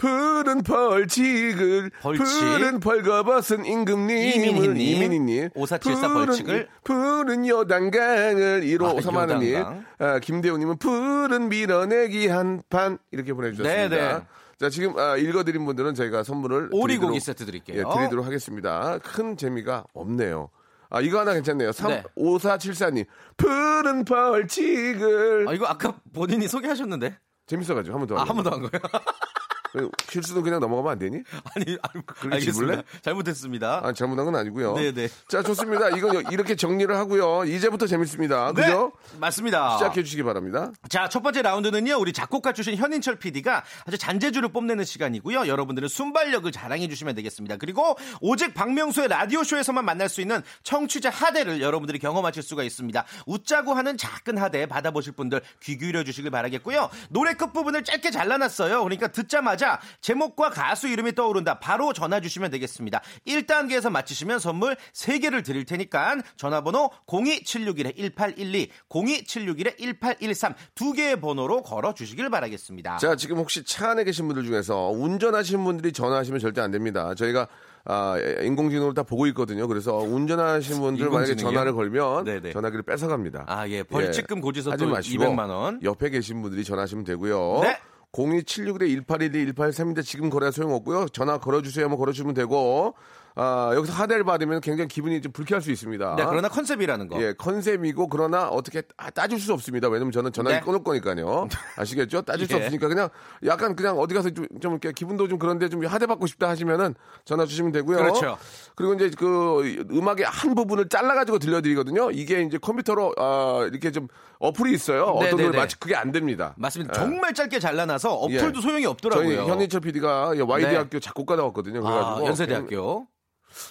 푸른 0.00 0.62
벌칙을 0.62 1.90
벌칙. 2.00 2.24
푸른 2.24 2.80
벌거벗은 2.80 3.66
임금님 3.66 4.76
이민희님, 4.80 5.50
오사칠사 5.54 6.08
푸른, 6.08 6.26
벌칙을 6.26 6.68
푸른 6.84 7.46
요단강을 7.46 8.62
1호 8.62 8.98
아, 8.98 9.00
사만원님 9.02 9.64
아, 9.98 10.18
김대우님은 10.20 10.78
푸른 10.78 11.48
밀어내기 11.50 12.28
한 12.28 12.62
판 12.70 12.98
이렇게 13.10 13.32
보내주셨습니다. 13.34 13.88
네네. 13.96 14.20
자, 14.58 14.70
지금 14.70 14.96
아, 14.98 15.16
읽어드린 15.16 15.64
분들은 15.66 15.94
저희가 15.94 16.22
선물을 16.22 16.70
오리고기 16.72 17.20
세트 17.20 17.44
드릴게요. 17.46 17.78
예, 17.78 17.96
드리도록 17.98 18.24
하겠습니다. 18.24 18.98
큰 19.02 19.36
재미가 19.36 19.84
없네요. 19.94 20.48
아, 20.90 21.00
이거 21.00 21.20
하나 21.20 21.32
괜찮네요. 21.34 21.72
3, 21.72 21.88
네. 21.90 22.02
5474님. 22.16 23.04
푸른 23.36 24.04
벌칙을. 24.04 25.46
아, 25.48 25.52
이거 25.52 25.66
아까 25.66 25.94
본인이 26.12 26.48
소개하셨는데? 26.48 27.16
재밌어가지고, 27.46 27.96
한 27.98 28.06
번 28.06 28.16
더. 28.16 28.20
아, 28.20 28.24
한 28.24 28.34
번 28.36 28.44
더 28.44 28.50
한 28.50 28.60
거예요? 28.60 28.70
그, 29.72 29.90
실수도 30.08 30.42
그냥 30.42 30.60
넘어가면 30.60 30.92
안 30.92 30.98
되니? 30.98 31.22
아니, 31.54 31.78
아니 31.82 32.06
그렇게 32.06 32.40
집을래? 32.40 32.82
잘못했습니다. 33.02 33.80
아, 33.84 33.92
잘못한 33.92 34.24
건 34.24 34.36
아니고요. 34.36 34.74
네네. 34.74 35.08
자, 35.28 35.42
좋습니다. 35.42 35.90
이건 35.90 36.24
이렇게 36.32 36.56
정리를 36.56 36.94
하고요. 36.96 37.44
이제부터 37.44 37.86
재밌습니다. 37.86 38.52
네, 38.54 38.62
그죠? 38.62 38.92
맞습니다. 39.18 39.76
시작해 39.78 40.02
주시기 40.02 40.22
바랍니다. 40.22 40.72
자, 40.88 41.08
첫 41.08 41.22
번째 41.22 41.42
라운드는요. 41.42 41.96
우리 41.98 42.12
작곡가 42.12 42.52
출신 42.52 42.74
현인철 42.76 43.16
PD가 43.16 43.64
아주 43.86 43.98
잔재주를 43.98 44.50
뽐내는 44.50 44.84
시간이고요. 44.84 45.46
여러분들은 45.46 45.88
순발력을 45.88 46.50
자랑해 46.50 46.88
주시면 46.88 47.14
되겠습니다. 47.14 47.56
그리고 47.58 47.96
오직 48.20 48.54
박명수의 48.54 49.08
라디오쇼에서만 49.08 49.84
만날 49.84 50.08
수 50.08 50.20
있는 50.20 50.42
청취자 50.62 51.10
하대를 51.10 51.60
여러분들이 51.60 51.98
경험하실 51.98 52.42
수가 52.42 52.62
있습니다. 52.64 53.04
웃자고 53.26 53.74
하는 53.74 53.96
작은 53.96 54.38
하대 54.38 54.66
받아보실 54.66 55.12
분들 55.12 55.40
귀 55.62 55.76
기울여 55.76 56.04
주시길 56.04 56.30
바라겠고요. 56.30 56.90
노래 57.10 57.34
끝부분을 57.34 57.84
짧게 57.84 58.10
잘라놨어요. 58.10 58.82
그러니까 58.82 59.08
듣자마자 59.08 59.59
하자 59.60 59.78
제목과 60.00 60.48
가수 60.48 60.88
이름이 60.88 61.14
떠오른다. 61.14 61.58
바로 61.58 61.92
전화 61.92 62.20
주시면 62.20 62.50
되겠습니다. 62.50 63.02
1단계에서 63.26 63.90
맞히시면 63.90 64.38
선물 64.38 64.74
3개를 64.94 65.44
드릴 65.44 65.66
테니까 65.66 66.16
전화번호 66.36 66.90
02761-1812, 67.06 68.68
02761-1813 68.88 70.54
두 70.74 70.92
개의 70.92 71.20
번호로 71.20 71.62
걸어 71.62 71.92
주시길 71.92 72.30
바라겠습니다. 72.30 72.96
자, 72.96 73.14
지금 73.16 73.36
혹시 73.36 73.62
차 73.64 73.90
안에 73.90 74.04
계신 74.04 74.26
분들 74.26 74.44
중에서 74.44 74.88
운전하시는 74.88 75.62
분들이 75.62 75.92
전화하시면 75.92 76.40
절대 76.40 76.62
안 76.62 76.70
됩니다. 76.70 77.14
저희가 77.14 77.46
아, 77.84 78.16
인공지능으로 78.42 78.94
다 78.94 79.02
보고 79.02 79.26
있거든요. 79.28 79.66
그래서 79.66 79.96
운전하시는 79.96 80.80
분들 80.80 81.10
만약에 81.10 81.36
전화를 81.36 81.74
걸면 81.74 82.24
네네. 82.24 82.52
전화기를 82.52 82.82
뺏어갑니다. 82.82 83.44
아, 83.46 83.68
예. 83.68 83.72
예. 83.78 83.82
벌칙금 83.82 84.40
고지서도 84.40 84.76
200만 84.76 85.48
원. 85.48 85.80
옆에 85.82 86.10
계신 86.10 86.42
분들이 86.42 86.64
전화하시면 86.64 87.04
되고요. 87.04 87.60
네. 87.62 87.78
0276대 88.12 88.88
1812, 88.88 89.52
1832대 89.52 90.04
지금 90.04 90.30
거래 90.30 90.50
소용없고요. 90.50 91.08
전화 91.08 91.38
걸어주세요. 91.38 91.84
한번 91.84 91.98
걸어주면 91.98 92.34
되고, 92.34 92.94
아, 93.36 93.72
여기서 93.74 93.92
하대를 93.92 94.24
받으면 94.24 94.60
굉장히 94.60 94.88
기분이 94.88 95.20
좀 95.22 95.32
불쾌할 95.32 95.62
수 95.62 95.70
있습니다. 95.70 96.16
네, 96.16 96.24
그러나 96.28 96.48
컨셉이라는 96.48 97.08
거. 97.08 97.22
예, 97.22 97.32
컨셉이고 97.34 98.08
그러나 98.08 98.48
어떻게 98.48 98.82
아, 98.96 99.10
따질 99.10 99.38
수 99.38 99.52
없습니다. 99.52 99.88
왜냐면 99.88 100.12
저는 100.12 100.32
전화기 100.32 100.56
네. 100.56 100.60
끊을 100.60 100.82
거니까요. 100.82 101.48
아시겠죠? 101.76 102.22
따질 102.22 102.42
예. 102.42 102.46
수 102.46 102.56
없으니까 102.56 102.88
그냥 102.88 103.08
약간 103.46 103.76
그냥 103.76 103.98
어디 103.98 104.14
가서 104.14 104.30
좀, 104.30 104.46
좀 104.60 104.72
이렇게 104.72 104.92
기분도 104.92 105.28
좀 105.28 105.38
그런데 105.38 105.68
좀 105.68 105.84
하대 105.86 106.06
받고 106.06 106.26
싶다 106.26 106.48
하시면은 106.48 106.94
전화 107.24 107.46
주시면 107.46 107.72
되고요. 107.72 107.98
그렇죠. 107.98 108.36
그리고 108.74 108.94
이제 108.94 109.10
그 109.16 109.84
음악의 109.90 110.24
한 110.24 110.54
부분을 110.54 110.88
잘라 110.88 111.14
가지고 111.14 111.38
들려드리거든요. 111.38 112.10
이게 112.10 112.42
이제 112.42 112.58
컴퓨터로 112.58 113.14
아, 113.16 113.66
이렇게 113.70 113.92
좀 113.92 114.08
어플이 114.40 114.72
있어요. 114.72 115.04
네, 115.20 115.26
어떤 115.26 115.36
네, 115.36 115.44
노래 115.44 115.50
네. 115.50 115.58
마치 115.58 115.78
그게 115.78 115.94
안 115.94 116.12
됩니다. 116.12 116.54
맞습니다. 116.56 116.92
예. 116.94 116.98
정말 116.98 117.34
짧게 117.34 117.58
잘라놔서 117.58 118.26
예. 118.30 118.38
어플도 118.38 118.58
예. 118.58 118.62
소용이 118.62 118.86
없더라고요. 118.86 119.36
저희 119.36 119.48
현인철 119.48 119.80
PD가 119.82 120.32
YD 120.46 120.74
학교 120.74 120.98
작곡가 120.98 121.36
나왔거든요. 121.36 121.80
아, 121.80 121.82
그래가지고 121.82 122.26
아, 122.26 122.28
연세대학교. 122.28 122.80
어, 122.80 123.06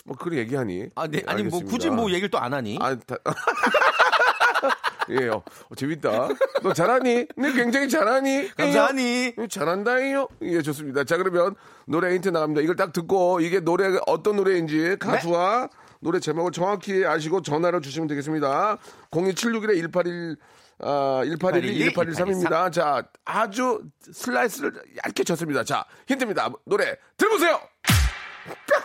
뭐 0.05 0.15
그런 0.17 0.38
얘기하니? 0.39 0.88
아, 0.95 1.07
네. 1.07 1.19
예, 1.19 1.24
아니 1.27 1.43
뭐 1.43 1.59
굳이 1.62 1.89
뭐 1.89 2.09
얘기를 2.09 2.29
또 2.29 2.38
안 2.39 2.53
하니? 2.53 2.77
아, 2.81 2.95
다... 2.95 3.17
예, 5.09 5.27
어, 5.27 5.41
어, 5.69 5.75
재밌다. 5.75 6.29
너 6.62 6.71
잘하니? 6.74 7.25
네, 7.36 7.53
굉장히 7.53 7.89
잘하니? 7.89 8.51
감사하니? 8.55 9.33
네, 9.36 9.48
잘한다요? 9.50 10.27
예, 10.43 10.62
좋습니다. 10.62 11.03
자, 11.03 11.17
그러면 11.17 11.55
노래 11.88 12.13
힌트 12.13 12.29
나갑니다. 12.29 12.62
이걸 12.62 12.75
딱 12.75 12.93
듣고 12.93 13.39
이게 13.41 13.59
노래, 13.59 13.98
어떤 14.05 14.36
노래인지 14.36 14.98
가수와 15.00 15.62
네? 15.62 15.67
노래 16.01 16.19
제목을 16.19 16.51
정확히 16.51 17.05
아시고 17.05 17.41
전화를 17.41 17.81
주시면 17.81 18.07
되겠습니다. 18.07 18.77
02761-181 19.12 20.38
아, 20.81 21.21
1812, 21.25 21.91
1813입니다. 21.91 22.71
자, 22.71 23.03
아주 23.25 23.81
슬라이스를 24.12 24.74
얇게 25.05 25.24
쳤습니다. 25.24 25.63
자, 25.63 25.83
힌트입니다. 26.07 26.51
노래 26.65 26.95
들어보세요! 27.17 27.59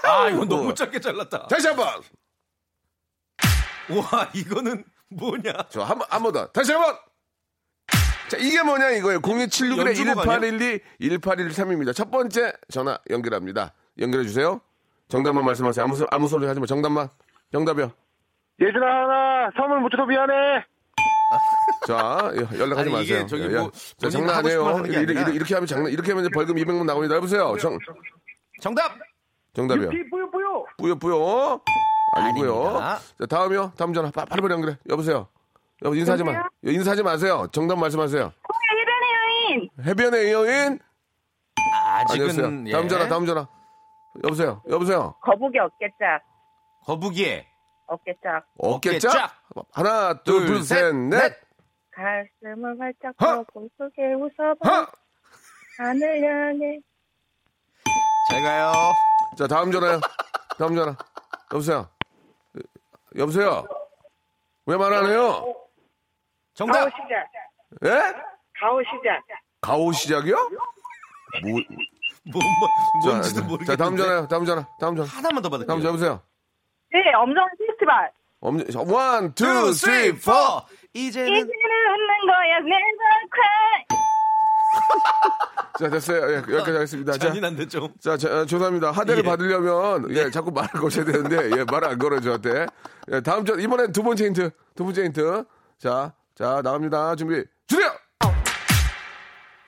아, 0.04 0.22
아, 0.24 0.28
이거 0.30 0.44
너무 0.44 0.70
어. 0.70 0.74
짧게 0.74 1.00
잘랐다. 1.00 1.46
다시 1.48 1.66
한 1.68 1.76
번. 1.76 1.86
와, 3.90 4.30
이거는 4.34 4.84
뭐냐? 5.10 5.52
저 5.70 5.84
한 5.84 5.98
번, 5.98 6.06
한 6.10 6.22
번 6.22 6.32
더. 6.32 6.46
다시 6.52 6.72
한 6.72 6.80
번. 6.82 6.96
자, 8.28 8.36
이게 8.38 8.62
뭐냐 8.62 8.90
이거예요. 8.92 9.20
02761의 9.20 9.94
1812 9.96 10.80
1813입니다. 11.00 11.94
첫 11.94 12.10
번째 12.10 12.52
전화 12.70 12.98
연결합니다. 13.10 13.74
연결해 13.98 14.24
주세요. 14.24 14.60
정답만 15.08 15.44
말씀하세요. 15.44 15.84
아무, 15.84 16.06
아무 16.10 16.28
소리 16.28 16.46
하지 16.46 16.58
마. 16.60 16.66
정답만. 16.66 17.08
정답이요. 17.52 17.92
예준아 18.60 18.86
하나 18.86 19.50
선물 19.56 19.80
못 19.80 19.90
줘서 19.90 20.06
미안해. 20.06 20.64
자 21.86 22.30
예, 22.34 22.58
연락하지 22.58 22.88
아니, 22.88 22.90
마세요. 22.92 23.26
저기 23.26 23.42
예, 23.42 23.46
예. 23.46 23.56
뭐, 23.56 23.70
야, 24.04 24.08
장난 24.10 24.36
아니에요. 24.36 24.82
이렇게, 24.86 25.32
이렇게, 25.32 25.54
하면 25.54 25.66
장난 25.66 25.92
이렇게 25.92 26.12
하면 26.12 26.30
벌금 26.32 26.54
200만 26.54 26.84
나옵니다. 26.86 27.16
여보세요. 27.16 27.56
정 27.58 27.78
정답. 28.60 28.92
정답이요. 29.54 29.90
피 29.90 30.08
뿌요 30.10 30.30
뿌요. 30.30 30.64
뿌요, 30.78 30.98
뿌요. 30.98 31.60
아니고요. 32.16 32.66
아닙니다. 32.68 32.98
자, 33.18 33.26
다음이요. 33.26 33.72
다음 33.76 33.92
전화. 33.92 34.10
바- 34.10 34.24
바로 34.24 34.42
바로 34.42 34.54
연결해. 34.54 34.76
여보세요. 34.88 35.28
여보, 35.82 35.94
인사하지 35.94 36.24
마. 36.24 36.44
인사하지 36.62 37.02
마세요. 37.02 37.46
정답 37.52 37.78
말씀하세요. 37.78 38.32
해변의 38.70 39.14
여인 39.50 39.70
해변의 39.84 40.32
여인. 40.32 40.78
아직은. 41.86 42.68
예. 42.68 42.72
다음 42.72 42.88
전화, 42.88 43.08
다음 43.08 43.26
전화. 43.26 43.48
여보세요. 44.24 44.62
여보세요. 44.68 45.14
거북이 45.22 45.58
어깨짝, 45.58 46.22
거북이의 46.84 47.46
어깨짝. 47.86 48.46
어깨짝. 48.58 49.10
어깨짝. 49.16 49.32
하나, 49.72 50.14
둘, 50.22 50.46
둘, 50.46 50.62
셋, 50.62 50.76
셋, 50.78 50.94
넷. 50.94 51.18
넷. 51.18 51.40
가슴을 51.90 52.80
활짝 52.80 53.14
하! 53.18 53.36
펴고 53.36 53.68
크게 53.78 54.14
웃어봐. 54.14 54.58
하! 54.68 54.86
하늘 55.78 56.22
향해. 56.22 56.78
잘 58.30 58.42
가요. 58.42 58.72
자, 59.36 59.46
다음 59.46 59.70
전화요. 59.72 60.00
다음 60.58 60.74
전화. 60.76 60.96
여보세요. 61.52 61.88
여보세요. 63.16 63.66
왜 64.66 64.76
말 64.76 64.92
안 64.94 65.06
해요? 65.06 65.54
정답! 66.54 66.80
가오 66.84 66.90
시작. 66.90 67.26
예? 67.84 68.14
가오 68.58 68.80
시작. 68.82 69.22
가오 69.60 69.92
시작이요? 69.92 70.36
뭐, 71.42 71.52
뭐, 72.32 72.42
뭐, 72.60 72.68
자, 73.04 73.10
뭔지도 73.10 73.40
자, 73.40 73.46
모르겠는데. 73.46 73.64
자, 73.66 73.76
다음 73.76 73.96
전화요. 73.96 74.28
다음 74.28 74.44
전화. 74.46 74.66
다음 74.80 74.96
전화. 74.96 75.08
하나만 75.08 75.42
더 75.42 75.48
받을게요. 75.50 75.66
다음 75.66 75.80
전화 75.80 75.88
여보세요. 75.88 76.22
네, 76.92 77.12
엄정화 77.14 77.44
페스티벌. 77.58 78.10
엄, 78.40 78.58
one, 78.92 79.34
two, 79.34 79.44
two, 79.44 79.72
three, 79.72 80.12
four. 80.12 80.30
four. 80.32 80.66
이제는 80.94 81.28
이제는 81.28 81.44
웃는 81.44 82.26
거야, 82.26 82.60
cry. 83.32 83.84
자, 85.78 85.90
됐어요. 85.90 86.30
예, 86.30 86.36
여기까지 86.36 86.70
하겠습니다. 86.70 87.12
자, 87.12 87.18
잔인한데 87.18 87.66
좀. 87.66 87.92
자, 88.00 88.16
자, 88.16 88.28
어, 88.32 88.46
죄송합니다. 88.46 88.92
하대를 88.92 89.24
예. 89.24 89.28
받으려면, 89.28 90.08
예, 90.10 90.30
자꾸 90.30 90.52
말을 90.52 90.68
거셔야 90.80 91.04
되는데, 91.04 91.50
예, 91.58 91.64
말을 91.64 91.88
안 91.88 91.98
걸어요, 91.98 92.20
저한테. 92.20 92.66
예, 93.10 93.20
다음 93.20 93.44
전, 93.44 93.58
이번엔 93.60 93.90
두 93.90 94.02
번째 94.04 94.26
힌트. 94.26 94.50
두 94.76 94.84
번째 94.84 95.04
힌트. 95.04 95.44
자, 95.78 96.12
자, 96.36 96.60
나갑니다. 96.62 97.16
준비, 97.16 97.44
주세요! 97.66 97.90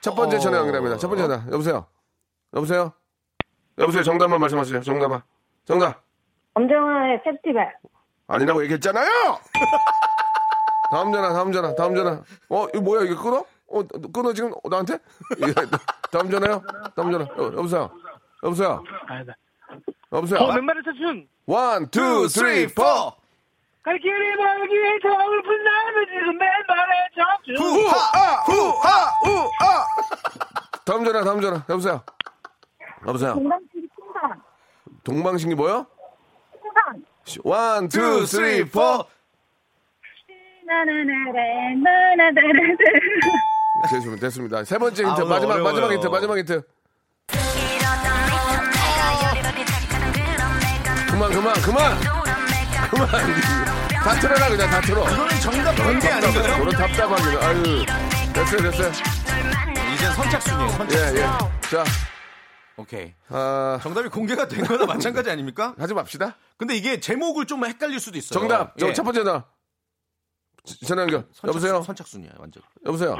첫 0.01 0.15
번째 0.15 0.37
어. 0.37 0.39
전화 0.39 0.59
연결합니다. 0.59 0.97
첫 0.99 1.09
번째 1.09 1.25
전화. 1.27 1.45
여보세요? 1.51 1.87
여보세요? 2.55 2.93
여보세요? 3.79 4.03
정답만 4.05 4.39
말씀하세요. 4.41 4.83
정답만. 4.83 5.23
정답. 5.65 6.03
엄정화의 6.55 7.23
페스티벌. 7.25 7.67
아니라고 8.29 8.63
얘기했잖아요! 8.63 9.09
다음 10.91 11.13
전화, 11.13 11.33
다음 11.33 11.51
전화, 11.51 11.75
다음 11.75 11.95
전화. 11.97 12.23
어, 12.49 12.69
이거 12.69 12.81
뭐야, 12.81 13.03
이거 13.05 13.21
끊어? 13.21 13.45
어, 13.81 14.09
끊어, 14.13 14.33
지금, 14.33 14.53
나한테? 14.69 14.95
예, 15.47 15.53
다음 16.11 16.31
전화요? 16.31 16.63
다음 16.95 17.13
전화. 17.13 17.25
여, 17.39 17.45
여보세요? 17.57 17.91
여보세요? 18.43 18.83
여보세요? 20.13 20.41
어 20.41 20.53
맨발의 20.55 20.83
차춘. 20.85 21.29
원, 21.47 21.91
투, 21.91 22.29
쓰리, 22.29 22.67
포. 22.75 22.83
갈 23.83 23.99
길이 23.99 24.37
멀기에 24.37 24.75
서글픈 25.03 25.65
나는 25.65 26.07
지금 26.07 26.39
맨발의 26.39 27.09
청춘. 27.17 27.57
후하, 27.57 28.43
후하, 28.45 29.11
후하. 29.25 29.87
다음 30.85 31.05
전화, 31.05 31.23
다음 31.25 31.41
전화. 31.41 31.65
여보세요? 31.69 32.03
여보세요? 33.07 33.35
동방신기 33.35 33.89
풍선. 33.97 34.43
동방신기 35.05 35.55
뭐요? 35.55 35.87
풍선. 36.61 37.05
One, 37.45 37.89
two, 37.89 38.25
three, 38.27 38.65
four. 38.69 39.05
나나나라, 40.67 41.41
나나나라라. 41.77 42.77
됐습니다. 43.91 44.21
됐습니다. 44.27 44.65
세 44.65 44.79
번째 44.79 45.03
힌트, 45.05 45.21
아우, 45.21 45.29
마지막, 45.29 45.55
어려워요. 45.55 45.65
마지막 45.73 45.93
힌트, 45.93 46.07
마지막 46.07 46.39
힌트. 46.39 46.63
그만, 51.11 51.31
그만, 51.31 51.55
그만! 51.63 51.99
그만! 52.91 53.09
다 53.09 54.15
틀어라, 54.21 54.49
그냥 54.49 54.71
다 54.71 54.81
틀어. 54.81 55.11
이거는 55.11 55.41
정답 55.41 55.75
번개 55.75 56.09
아닌가요? 56.09 56.59
그런 56.65 56.71
답답하기는. 56.71 57.43
아유. 57.43 57.85
됐어요, 58.33 58.63
됐어요. 58.71 58.93
이젠 59.95 60.13
선착순이에요, 60.13 60.67
예, 60.69 60.73
선착순. 60.73 61.17
예. 61.17 61.21
자, 61.71 61.85
오케이. 62.77 63.15
아, 63.31 63.79
정답이 63.83 64.09
공개가 64.09 64.47
된 64.47 64.65
거나 64.65 64.85
마찬가지 64.87 65.31
아닙니까? 65.31 65.75
하지 65.79 65.95
맙시다. 65.95 66.37
근데 66.59 66.77
이게 66.77 67.01
제목을 67.01 67.47
좀 67.47 67.65
헷갈릴 67.65 67.99
수도 67.99 68.19
있어요. 68.19 68.39
정답. 68.39 68.77
저 68.79 68.89
예. 68.89 68.93
첫 68.93 69.03
번째. 69.03 69.23
지- 70.65 70.85
전화 70.87 71.03
연결. 71.03 71.21
선착순, 71.33 71.49
여보세요? 71.49 71.83
선착순이야, 71.83 72.31
완전. 72.39 72.63
여보세요? 72.85 73.17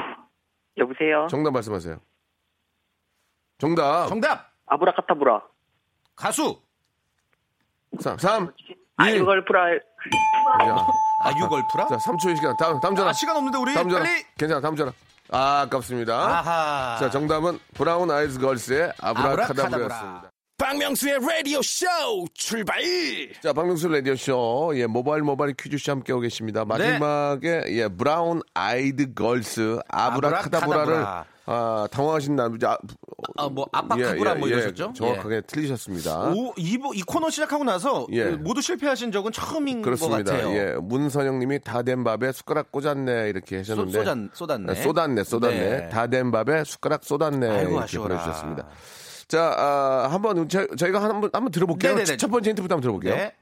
여보세요. 0.79 1.27
정답 1.31 1.53
말씀하세요. 1.53 1.99
정답. 3.59 4.09
정답! 4.09 4.53
아브라카타브라. 4.67 5.43
가수! 6.15 6.61
3, 8.01 8.19
3, 8.19 8.53
2, 8.59 8.75
아이걸프라. 8.97 9.79
자, 10.59 10.87
아유걸프라? 11.23 11.87
자, 11.87 11.97
3초의 11.97 12.37
시간. 12.37 12.57
다음, 12.59 12.79
다음 12.81 12.95
전화. 12.95 13.11
아, 13.11 13.13
시간 13.13 13.37
없는데 13.37 13.59
우리 13.59 13.75
다음 13.75 13.89
전화. 13.89 14.05
빨리! 14.05 14.23
괜찮아, 14.37 14.61
다음 14.61 14.77
전화. 14.77 14.93
아, 15.31 15.63
아깝습니다. 15.63 16.15
아하. 16.15 16.97
자, 16.99 17.11
정답은 17.11 17.59
브라운 17.75 18.11
아이즈 18.11 18.39
걸스의 18.39 18.93
아브라카다브라였습니다. 19.01 19.97
아브라카다브라. 19.97 20.31
박명수의 20.59 21.19
라디오 21.21 21.61
쇼 21.61 21.85
출발 22.33 22.81
자, 23.43 23.53
박명수 23.53 23.89
라디오 23.89 24.17
쇼, 24.17 24.73
예, 24.77 24.87
모바일 24.87 25.23
모바일 25.23 25.53
퀴즈 25.55 25.77
쇼 25.77 25.93
함께하고 25.93 26.23
계십니다. 26.23 26.65
마지막에, 26.65 27.65
예, 27.69 27.89
브라운 27.89 28.41
아이드 28.55 29.13
걸스, 29.13 29.79
아브라카다브라를, 29.89 30.95
아브라카다브라. 30.95 31.25
아, 31.49 31.87
당황하신 31.93 32.37
남자, 32.37 32.73
아, 32.73 32.79
아, 33.45 33.49
뭐, 33.51 33.67
아빠카구라 33.71 34.37
뭐 34.37 34.49
이러셨죠? 34.49 34.95
정확하게 34.95 35.43
틀리셨습니다. 35.43 36.31
오, 36.31 36.55
이, 36.57 36.79
이 36.95 37.03
코너 37.03 37.29
시작하고 37.29 37.63
나서 37.63 38.07
예. 38.13 38.25
그 38.25 38.31
모두 38.37 38.63
실패하신 38.63 39.13
적은 39.13 39.33
처음인 39.33 39.83
그렇습니다. 39.83 40.25
것 40.25 40.31
같아요. 40.39 40.57
예, 40.57 40.75
문선영 40.81 41.39
님이 41.39 41.59
다 41.61 41.83
된 41.83 42.03
밥에 42.03 42.33
숟가락 42.33 42.73
꽂았네, 42.73 43.29
이렇게 43.29 43.59
하셨는데. 43.59 43.93
쏟- 43.93 44.05
쏟았- 44.05 44.31
쏟았네. 44.35 44.75
쏟았네, 44.75 45.23
쏟았네. 45.25 45.59
네. 45.59 45.89
다된 45.91 46.31
밥에 46.33 46.65
숟가락 46.65 47.05
쏟았네. 47.05 47.47
아이고, 47.47 47.71
이렇게 47.73 47.85
아쉬워라. 47.85 48.17
보내주셨습니다. 48.17 48.67
자, 49.29 49.55
아, 49.57 50.09
한번, 50.11 50.49
저, 50.49 50.67
저희가 50.77 51.03
한번, 51.03 51.31
한번 51.33 51.51
들어볼게요. 51.51 51.95
네네네. 51.95 52.17
첫 52.17 52.31
번째 52.31 52.51
힌트부터 52.51 52.77
한번 52.77 52.83
들어볼게요. 52.83 53.15
네. 53.15 53.35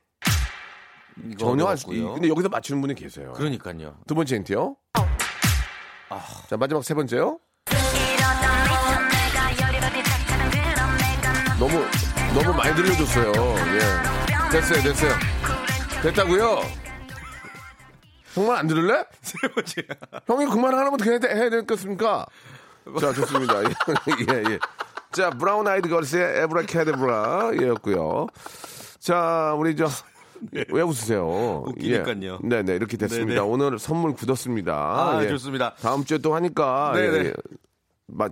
전혀 1.38 1.66
할 1.66 1.76
수, 1.76 1.88
어려웠고요. 1.88 2.14
근데 2.14 2.28
여기서 2.28 2.48
맞추는 2.48 2.80
분이 2.80 2.94
계세요. 2.94 3.32
그러니까요. 3.34 3.98
두 4.06 4.14
번째 4.14 4.36
힌트요. 4.36 4.76
아. 6.08 6.24
자, 6.48 6.56
마지막 6.56 6.82
세 6.82 6.94
번째요. 6.94 7.38
너무, 11.58 11.84
너무 12.34 12.56
많이 12.56 12.74
들려줬어요. 12.74 13.32
예. 13.32 14.50
됐어요, 14.50 14.82
됐어요. 14.82 15.12
됐다고요 16.02 16.60
정말 18.34 18.56
안 18.58 18.66
들을래? 18.66 19.04
세 19.22 19.48
번째. 19.48 19.82
형이 20.26 20.46
그만하면 20.46 20.94
어떻게 20.94 21.10
해야, 21.10 21.18
해야 21.22 21.50
되겠습니까? 21.50 22.26
자, 23.00 23.12
좋습니다. 23.12 23.62
예, 23.62 24.52
예. 24.52 24.58
자, 25.14 25.30
브라운 25.30 25.66
아이드 25.68 25.88
걸스의 25.88 26.42
에브라캐데브라 26.42 27.52
였고요. 27.68 28.26
자, 28.98 29.54
우리 29.56 29.76
저, 29.76 29.86
왜 30.70 30.82
웃으세요? 30.82 31.62
웃기니까요. 31.66 32.38
예. 32.42 32.48
네네, 32.48 32.74
이렇게 32.74 32.96
됐습니다. 32.96 33.40
네네. 33.40 33.40
오늘 33.40 33.78
선물 33.78 34.12
굳었습니다. 34.14 34.72
아, 34.74 35.20
예. 35.24 35.28
좋습니다. 35.28 35.74
다음 35.80 36.04
주에 36.04 36.18
또 36.18 36.34
하니까 36.34 36.92
네네. 36.94 37.18
예, 37.18 37.24
예. 37.26 37.28
마- 37.28 37.34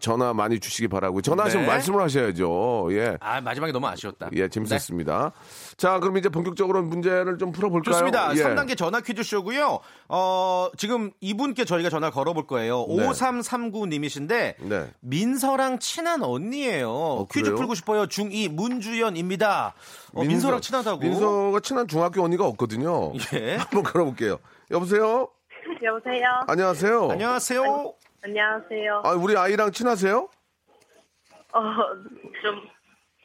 전화 0.00 0.34
많이 0.34 0.60
주시기 0.60 0.88
바라고. 0.88 1.22
전화하시면 1.22 1.64
네. 1.66 1.72
말씀을 1.72 2.02
하셔야죠. 2.02 2.88
예. 2.90 3.16
아, 3.20 3.40
마지막에 3.40 3.72
너무 3.72 3.86
아쉬웠다. 3.88 4.28
예, 4.34 4.46
재밌었습니다. 4.48 5.32
자, 5.78 5.98
그럼 5.98 6.18
이제 6.18 6.28
본격적으로 6.28 6.82
문제를 6.82 7.38
좀 7.38 7.52
풀어볼까요? 7.52 7.92
좋습니다. 7.92 8.36
예. 8.36 8.42
3단계 8.42 8.76
전화 8.76 9.00
퀴즈 9.00 9.22
쇼고요. 9.22 9.78
어, 10.08 10.68
지금 10.76 11.10
이분께 11.20 11.64
저희가 11.64 11.88
전화 11.88 12.10
걸어볼 12.10 12.46
거예요. 12.46 12.84
네. 12.86 13.08
5339님이신데 13.08 14.54
네. 14.60 14.90
민서랑 15.00 15.78
친한 15.78 16.22
언니예요. 16.22 17.26
퀴즈 17.32 17.44
그래요? 17.44 17.56
풀고 17.56 17.74
싶어요. 17.74 18.06
중2 18.06 18.52
문주연입니다. 18.52 19.74
어, 20.12 20.20
민서- 20.22 20.26
민서랑 20.28 20.60
친하다고. 20.60 21.00
민서가 21.00 21.60
친한 21.60 21.88
중학교 21.88 22.22
언니가 22.22 22.44
없거든요. 22.46 23.14
예. 23.34 23.56
한번 23.72 23.82
걸어볼게요. 23.84 24.38
여보세요? 24.70 25.28
여보세요? 25.82 26.24
안녕하세요. 26.46 27.08
안녕하세요. 27.10 27.94
안녕하세요. 28.24 29.02
아, 29.04 29.10
우리 29.12 29.36
아이랑 29.36 29.72
친하세요? 29.72 30.28
어, 31.54 31.60
좀, 32.42 32.62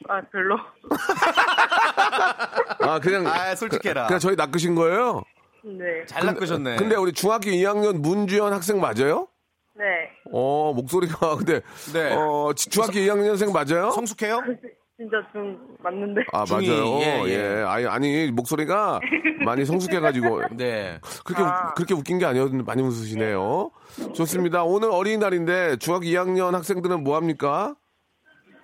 아, 0.08 0.20
별로. 0.32 0.58
아, 2.80 2.98
그냥. 3.00 3.26
아, 3.26 3.54
솔직해라. 3.54 4.06
그냥 4.06 4.18
저희 4.18 4.34
낚으신 4.36 4.74
거예요? 4.74 5.22
네. 5.64 6.04
잘 6.06 6.26
낚으셨네. 6.26 6.76
근데 6.76 6.96
우리 6.96 7.12
중학교 7.12 7.50
2학년 7.50 7.98
문주현 8.00 8.52
학생 8.52 8.80
맞아요? 8.80 9.28
네. 9.74 9.84
어, 10.32 10.72
목소리가 10.74 11.36
근데 11.38 11.60
네. 11.92 12.14
어, 12.14 12.52
지- 12.54 12.68
중학교 12.70 12.94
2학년생 12.94 13.52
맞아요? 13.52 13.90
성숙해요? 13.92 14.40
진짜 14.98 15.16
좀 15.32 15.56
맞는데. 15.80 16.22
아, 16.32 16.44
중이, 16.44 16.68
맞아요. 16.68 16.84
예, 16.98 17.22
예. 17.26 17.30
예. 17.60 17.62
아니, 17.64 17.86
아니, 17.86 18.30
목소리가 18.32 18.98
많이 19.44 19.64
성숙해가지고. 19.64 20.40
네. 20.58 20.98
그렇게, 21.24 21.42
웃- 21.44 21.74
그렇게 21.76 21.94
웃긴 21.94 22.18
게 22.18 22.26
아니었는데 22.26 22.64
많이 22.64 22.82
웃으시네요. 22.82 23.70
좋습니다. 24.14 24.64
오늘 24.64 24.90
어린이날인데 24.90 25.76
중학교 25.76 26.04
2학년 26.06 26.50
학생들은 26.50 27.04
뭐 27.04 27.14
합니까? 27.14 27.76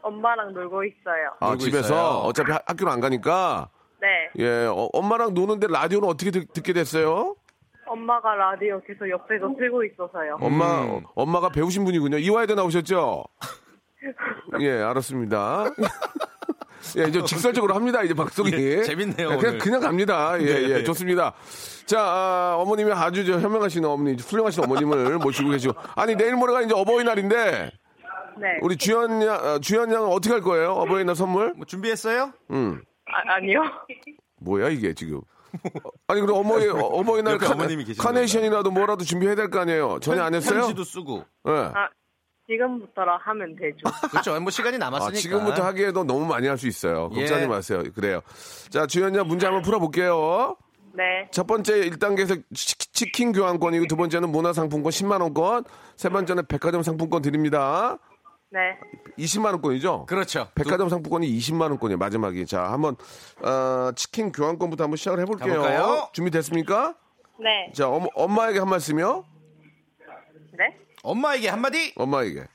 엄마랑 0.02 0.52
놀고 0.54 0.82
있어요. 0.84 1.30
아, 1.38 1.46
놀고 1.50 1.58
집에서 1.60 1.94
있어요. 1.94 2.04
어차피 2.24 2.50
하- 2.50 2.60
학교를 2.66 2.92
안 2.92 2.98
가니까. 3.00 3.68
네. 4.00 4.08
예, 4.44 4.66
어, 4.66 4.88
엄마랑 4.92 5.34
노는데 5.34 5.68
라디오는 5.70 6.08
어떻게 6.08 6.32
듣, 6.32 6.52
게 6.64 6.72
됐어요? 6.72 7.36
엄마가 7.86 8.34
라디오 8.34 8.80
계속 8.86 9.08
옆에서 9.08 9.54
틀고 9.56 9.84
있어서요. 9.84 10.38
엄마, 10.40 10.82
음. 10.82 10.90
어, 10.90 11.00
엄마가 11.14 11.50
배우신 11.50 11.84
분이군요. 11.84 12.18
이화여대 12.18 12.56
나오셨죠? 12.56 13.22
예, 14.60 14.70
알았습니다. 14.82 15.64
예, 16.98 17.04
이제 17.08 17.22
직설적으로 17.24 17.74
합니다. 17.74 18.02
이제 18.02 18.12
방송이. 18.14 18.52
예, 18.52 18.82
재밌네요, 18.82 19.32
예, 19.32 19.36
그냥, 19.36 19.48
오늘. 19.48 19.58
그냥 19.58 19.80
갑니다. 19.80 20.40
예, 20.40 20.44
네, 20.44 20.62
예, 20.62 20.68
네. 20.78 20.84
좋습니다. 20.84 21.32
자, 21.86 22.00
아, 22.00 22.54
어머님이 22.58 22.92
아주 22.92 23.24
저 23.24 23.38
현명하신 23.40 23.84
어머니, 23.84 24.16
훌륭하신 24.20 24.64
어머님을 24.64 25.18
모시고 25.18 25.50
계시고. 25.50 25.74
아니, 25.96 26.14
내일 26.14 26.36
모레가 26.36 26.62
이제 26.62 26.74
어버이날인데, 26.74 27.70
네. 28.36 28.48
우리 28.62 28.76
주연 28.76 29.22
양, 29.22 29.36
어, 29.36 29.58
주연 29.60 29.92
양은 29.92 30.08
어떻게 30.08 30.32
할 30.32 30.40
거예요? 30.42 30.72
어버이날 30.72 31.14
선물? 31.16 31.52
뭐 31.56 31.64
준비했어요? 31.66 32.32
음. 32.50 32.82
아, 33.06 33.34
아니요. 33.34 33.60
뭐야, 34.40 34.68
이게 34.68 34.92
지금. 34.94 35.18
어, 35.18 35.88
아니, 36.08 36.20
그럼 36.20 36.38
어머니, 36.38 36.66
어, 36.68 36.76
카, 37.38 37.54
계시는 37.54 37.94
카네이션이라도 37.96 38.70
뭐라도 38.72 39.04
준비해야 39.04 39.36
될 39.36 39.50
거 39.50 39.60
아니에요? 39.60 39.98
전혀 40.00 40.22
안 40.22 40.34
했어요? 40.34 40.60
편지도 40.62 40.82
쓰고. 40.84 41.24
예. 41.48 41.52
아, 41.52 41.88
지금부터라 42.48 43.18
하면 43.18 43.56
되죠. 43.56 43.78
그렇죠. 44.10 44.38
뭐 44.40 44.50
시간이 44.50 44.76
아, 44.76 44.78
남았으니까. 44.78 45.18
지금부터 45.18 45.62
하기에도 45.64 46.04
너무 46.04 46.26
많이 46.26 46.46
할 46.46 46.58
수 46.58 46.66
있어요. 46.68 47.08
걱정하지 47.10 47.42
예. 47.44 47.46
마세요. 47.46 47.82
그래요. 47.94 48.20
자, 48.70 48.86
주연이 48.86 49.18
문제 49.24 49.46
한번 49.46 49.62
풀어볼게요. 49.62 50.56
네. 50.96 51.28
첫 51.32 51.46
번째 51.46 51.88
1단계에서 51.90 52.40
치, 52.54 53.10
킨 53.10 53.32
교환권이고 53.32 53.86
두 53.88 53.96
번째는 53.96 54.30
문화상품권 54.30 54.90
10만원권, 54.90 55.64
세 55.96 56.08
번째는 56.08 56.46
백화점 56.46 56.82
상품권 56.84 57.20
드립니다. 57.22 57.98
네. 58.50 58.60
20만원권이죠? 59.18 60.06
그렇죠. 60.06 60.46
백화점 60.54 60.88
상품권이 60.88 61.26
20만원권이에요, 61.38 61.96
마지막이. 61.96 62.46
자, 62.46 62.62
한번, 62.70 62.94
어, 63.42 63.90
치킨 63.96 64.30
교환권부터 64.30 64.84
한번 64.84 64.96
시작을 64.96 65.18
해볼게요. 65.20 65.54
가볼까요? 65.62 66.08
준비됐습니까? 66.12 66.94
네. 67.42 67.72
자, 67.74 67.88
엄, 67.88 68.06
엄마에게 68.14 68.60
한 68.60 68.68
말씀이요? 68.68 69.24
네. 71.04 71.10
엄마에게 71.10 71.48
한마디? 71.48 71.92
엄마에게. 71.96 72.46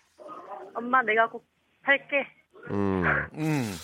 엄마 0.73 1.01
내가 1.03 1.29
꼭 1.29 1.45
살게. 1.85 2.27
음. 2.71 3.03
음. 3.33 3.75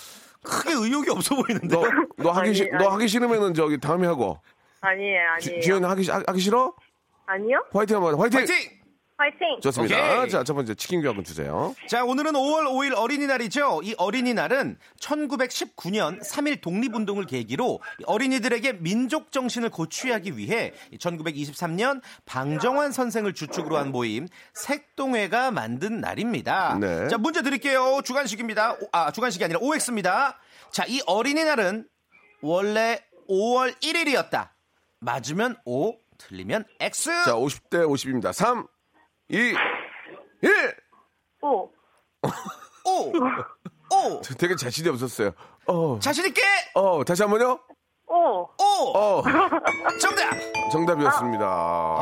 크게 0.44 0.72
의욕이 0.74 1.10
없어 1.10 1.36
보이는데요. 1.36 1.82
너, 1.82 2.24
너 2.24 2.32
하기, 2.32 2.48
아니, 2.50 2.54
싫, 2.54 2.70
너 2.72 2.78
아니. 2.78 2.88
하기 2.88 3.08
싫으면은 3.08 3.54
저기 3.54 3.80
다음에 3.80 4.06
하고. 4.08 4.40
아니에요, 4.82 5.20
주- 5.40 5.50
아니에요. 5.50 5.62
주연 5.62 5.86
하기, 5.86 6.10
하- 6.12 6.24
하기 6.28 6.40
싫어? 6.40 6.74
아니요? 7.26 7.64
화이팅 7.72 7.96
한번 7.98 8.20
화이팅! 8.20 8.40
파이팅! 8.46 8.56
파이팅! 9.18 9.62
좋습니다. 9.62 10.18
오케이. 10.20 10.30
자, 10.30 10.44
첫 10.44 10.54
번째 10.56 10.76
치킨 10.76 11.02
교환권 11.02 11.24
주세요. 11.24 11.74
자, 11.88 12.04
오늘은 12.04 12.34
5월 12.34 12.66
5일 12.66 12.98
어린이날이죠. 12.98 13.82
이 13.84 13.96
어린이날은 13.98 14.78
1919년 15.00 16.22
3일 16.22 16.60
독립운동을 16.62 17.26
계기로 17.26 17.80
어린이들에게 18.06 18.74
민족 18.74 19.32
정신을 19.32 19.70
고취하기 19.70 20.38
위해 20.38 20.74
1923년 21.00 22.02
방정환 22.26 22.92
선생을 22.92 23.34
주축으로 23.34 23.78
한 23.78 23.94
모임 23.94 24.28
색동회가 24.54 25.52
만든 25.52 26.02
날입니다. 26.02 26.78
네. 26.80 27.08
자, 27.08 27.18
문제 27.18 27.42
드릴게요. 27.42 28.02
주간식입니다. 28.04 28.74
오- 28.74 28.90
아, 28.92 29.12
주간식이 29.12 29.44
아니라 29.46 29.60
OX입니다. 29.62 30.38
자, 30.72 30.84
이 30.90 31.00
어린이날은 31.06 31.88
원래 32.42 33.00
5월 33.30 33.74
1일이었다. 33.82 34.50
맞으면 35.00 35.56
O, 35.66 35.94
틀리면 36.18 36.66
X. 36.82 37.06
자, 37.26 37.34
50대 37.36 37.86
50입니다. 37.88 38.34
3, 38.34 38.66
2, 39.30 39.38
1! 39.38 39.56
오. 41.42 41.72
O, 42.84 43.12
O. 43.92 44.22
되게 44.38 44.56
자신이 44.56 44.88
없었어요. 44.90 45.32
어, 45.66 46.00
자신있게 46.00 46.42
어, 46.76 47.04
다시 47.04 47.24
한 47.24 47.32
번요? 47.32 47.60
오. 48.16 48.48
O. 48.58 48.98
어, 48.98 49.24
정답! 50.00 50.38
정답이었습니다. 50.72 52.00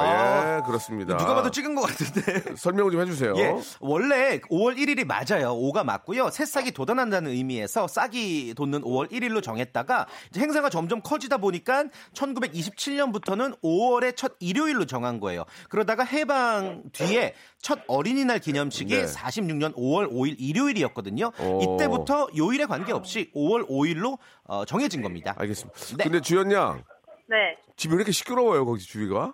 예, 0.57 0.61
그렇습니다. 0.65 1.15
아. 1.15 1.17
누가 1.17 1.33
봐도 1.35 1.49
찍은 1.49 1.73
것 1.75 1.81
같은데. 1.81 2.55
설명을 2.55 2.91
좀 2.91 3.01
해주세요. 3.01 3.33
예, 3.37 3.55
원래 3.79 4.39
5월 4.39 4.77
1일이 4.77 5.05
맞아요. 5.05 5.55
5가 5.55 5.83
맞고요. 5.83 6.29
새싹이 6.29 6.71
돋아난다는 6.71 7.31
의미에서 7.31 7.87
싹이 7.87 8.53
돋는 8.55 8.81
5월 8.81 9.11
1일로 9.11 9.41
정했다가 9.43 10.07
이제 10.29 10.39
행사가 10.39 10.69
점점 10.69 11.01
커지다 11.01 11.37
보니까 11.37 11.85
1927년부터는 12.13 13.59
5월의 13.61 14.15
첫 14.15 14.33
일요일로 14.39 14.85
정한 14.85 15.19
거예요. 15.19 15.43
그러다가 15.69 16.03
해방 16.03 16.83
뒤에 16.93 17.33
첫 17.63 17.79
어린이날 17.87 18.39
기념식이 18.39 18.93
네. 18.93 19.05
46년 19.05 19.73
5월 19.75 20.11
5일 20.11 20.35
일요일이었거든요. 20.37 21.31
오. 21.39 21.61
이때부터 21.77 22.27
요일에 22.37 22.65
관계없이 22.65 23.31
5월 23.33 23.65
5일로 23.69 24.17
어, 24.43 24.65
정해진 24.65 25.01
겁니다. 25.01 25.33
알겠습니다. 25.37 25.79
네. 25.97 26.03
근데 26.03 26.19
주연 26.19 26.51
양, 26.51 26.83
네. 27.29 27.57
집이 27.77 27.93
왜 27.93 27.97
이렇게 27.99 28.11
시끄러워요, 28.11 28.65
거기 28.65 28.81
주위가? 28.83 29.33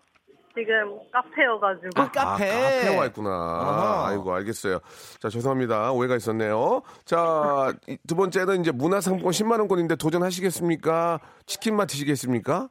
지금 0.56 1.00
카페여가지고. 1.12 1.90
아, 1.96 2.12
카페. 2.12 2.20
아, 2.52 2.62
카페에 2.62 2.98
와 2.98 3.06
있구나. 3.08 3.30
어허. 3.30 4.06
아이고, 4.08 4.34
알겠어요. 4.34 4.80
자, 5.20 5.30
죄송합니다. 5.30 5.92
오해가 5.92 6.16
있었네요. 6.16 6.82
자, 7.06 7.74
이- 7.88 7.98
두 8.08 8.16
번째는 8.16 8.62
이제 8.62 8.72
문화상품권 8.72 9.32
10만원권인데 9.32 9.98
도전하시겠습니까? 9.98 11.20
치킨만 11.48 11.88
드시겠습니까? 11.88 12.70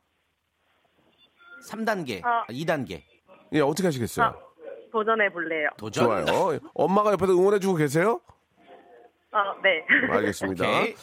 3단계, 1.69 2.25
아. 2.25 2.45
2단계. 2.49 3.03
예, 3.55 3.61
어떻게 3.61 3.89
하시겠어요? 3.89 4.35
아, 4.89 4.91
도전해 4.93 5.31
볼래요. 5.31 5.69
도전. 5.77 6.05
좋아요. 6.27 6.59
엄마가 6.75 7.13
옆에서 7.13 7.33
응원해주고 7.33 7.75
계세요? 7.77 8.21
아, 9.31 9.43
네. 9.63 9.85
알겠습니다. 10.11 10.65
오케이. 10.81 10.95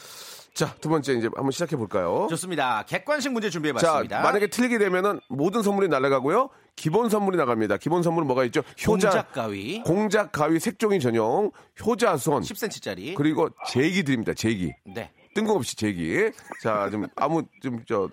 자, 0.53 0.73
두 0.79 0.87
번째 0.87 1.13
이제 1.13 1.29
한번 1.35 1.51
시작해 1.51 1.75
볼까요? 1.75 2.27
좋습니다. 2.29 2.83
객관식 2.87 3.33
문제 3.33 3.49
자, 3.49 3.51
준비해 3.51 3.73
봤습니다. 3.73 4.21
만약에 4.21 4.47
틀리게 4.47 4.77
되면은 4.77 5.19
모든 5.29 5.61
선물이 5.61 5.89
날아가고요. 5.89 6.49
기본 6.77 7.09
선물이 7.09 7.37
나갑니다. 7.37 7.75
기본 7.77 8.03
선물은 8.03 8.25
뭐가 8.25 8.45
있죠? 8.45 8.61
효자, 8.87 9.09
공작 9.09 9.31
가위 9.33 9.83
공작 9.83 10.31
가위 10.31 10.59
색종이 10.59 11.01
전용, 11.01 11.51
효자손, 11.85 12.41
10cm짜리. 12.43 13.15
그리고 13.15 13.49
제기 13.67 14.03
드립니다. 14.03 14.33
제기. 14.33 14.73
네. 14.85 15.11
뜬금없이 15.35 15.75
제기. 15.75 16.31
자, 16.61 16.89
좀 16.89 17.07
아무 17.17 17.43
좀 17.61 17.83
저 17.85 18.09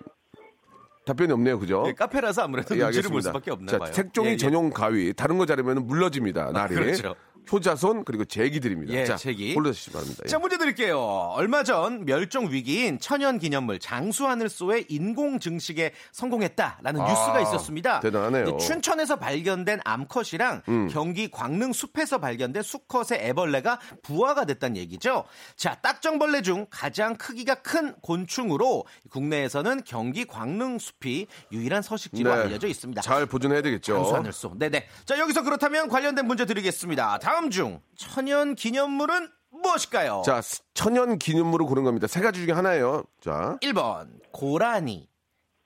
답변이 1.05 1.31
없네요, 1.33 1.59
그죠? 1.59 1.83
예, 1.87 1.93
카페라서 1.93 2.43
아무래도 2.43 2.77
예, 2.77 2.83
눈치를 2.83 3.09
볼. 3.09 3.21
수밖에 3.21 3.51
없나 3.51 3.71
자, 3.71 3.77
봐요. 3.77 3.91
색종이 3.91 4.29
예, 4.29 4.31
예. 4.33 4.37
전용 4.37 4.69
가위. 4.69 5.13
다른 5.13 5.37
거 5.37 5.45
자르면 5.45 5.85
물러집니다. 5.85 6.51
날이. 6.51 6.75
그렇죠. 6.75 7.15
효자손 7.51 8.03
그리고 8.05 8.25
제기 8.25 8.59
드립니다. 8.59 8.93
예, 8.93 9.05
자, 9.05 9.15
제기. 9.15 9.53
골라주시기 9.53 9.91
바랍니다. 9.93 10.21
예. 10.25 10.29
자, 10.29 10.39
문제 10.39 10.57
드릴게요. 10.57 10.99
얼마 10.99 11.63
전 11.63 12.05
멸종 12.05 12.51
위기인 12.51 12.99
천연 12.99 13.39
기념물 13.39 13.79
장수하늘소의 13.79 14.85
인공 14.89 15.39
증식에 15.39 15.93
성공했다라는 16.11 17.01
아, 17.01 17.07
뉴스가 17.07 17.41
있었습니다. 17.41 17.99
대단하네요. 17.99 18.45
음. 18.49 18.57
춘천에서 18.57 19.17
발견된 19.17 19.81
암컷이랑 19.83 20.61
경기 20.91 21.29
광릉 21.29 21.73
숲에서 21.73 22.19
발견된 22.19 22.63
수컷의 22.63 23.19
애벌레가 23.21 23.79
부화가 24.03 24.45
됐다는 24.45 24.77
얘기죠. 24.77 25.25
자, 25.55 25.75
딱정벌레 25.75 26.41
중 26.43 26.65
가장 26.69 27.15
크기가 27.15 27.55
큰 27.55 27.93
곤충으로 28.01 28.85
국내에서는 29.09 29.81
경기 29.85 30.25
광릉 30.25 30.79
숲이 30.79 31.27
유일한 31.51 31.81
서식지로 31.81 32.33
네. 32.35 32.41
알려져 32.43 32.67
있습니다. 32.67 33.01
잘 33.01 33.25
보존해야 33.25 33.61
되겠죠. 33.61 33.95
장수하늘소. 33.95 34.53
네네. 34.57 34.87
자, 35.05 35.17
여기서 35.19 35.43
그렇다면 35.43 35.87
관련된 35.89 36.25
문제 36.25 36.45
드리겠습니다. 36.45 37.19
다음 37.19 37.32
중 37.51 37.81
천연 37.95 38.55
기념물은 38.55 39.29
무엇일까요? 39.51 40.23
자, 40.25 40.41
천연 40.73 41.17
기념물을 41.19 41.65
고른 41.65 41.83
겁니다. 41.83 42.07
세 42.07 42.21
가지 42.21 42.43
중에 42.43 42.53
하나예요. 42.53 43.03
자, 43.21 43.57
1번 43.61 44.09
고라니, 44.31 45.09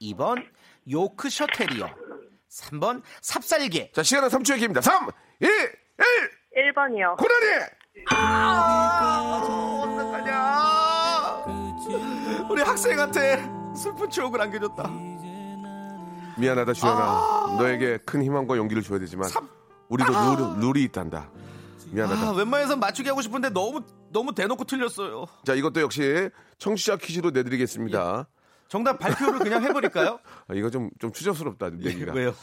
2번 0.01 0.43
요크셔 0.89 1.47
테리어, 1.55 1.89
3번 2.49 3.01
삽살개. 3.21 3.91
자, 3.93 4.03
시간은 4.03 4.29
3초의 4.29 4.57
기입니다. 4.59 4.81
3, 4.81 5.07
2, 5.41 5.45
1, 5.45 6.71
1번이요. 6.73 7.17
고라니! 7.17 7.47
어떡하냐? 9.83 10.57
우리 12.49 12.61
학생한테 12.61 13.43
슬픈 13.75 14.09
추억을 14.09 14.41
안겨줬다. 14.41 14.89
미안하다, 16.37 16.73
주연아. 16.73 17.55
너에게 17.57 17.97
큰 17.99 18.21
희망과 18.21 18.57
용기를 18.57 18.83
줘야 18.83 18.99
되지만, 18.99 19.29
우리도 19.89 20.11
룰, 20.11 20.59
룰이 20.59 20.83
있단다. 20.83 21.29
미안하다. 21.91 22.21
아, 22.21 22.31
웬만해서 22.31 22.75
맞추기 22.77 23.09
하고 23.09 23.21
싶은데 23.21 23.49
너무 23.49 23.81
너무 24.11 24.33
대놓고 24.33 24.63
틀렸어요. 24.65 25.25
자, 25.45 25.53
이것도 25.53 25.81
역시 25.81 26.29
청취자 26.57 26.97
퀴즈로 26.97 27.31
내드리겠습니다. 27.31 28.27
정답 28.69 28.99
발표를 28.99 29.39
그냥 29.39 29.63
해버릴까요? 29.63 30.19
아, 30.47 30.53
이거 30.53 30.69
좀, 30.69 30.89
좀 30.99 31.11
추접스럽다, 31.13 31.69
내기가. 31.69 32.13
왜요? 32.13 32.33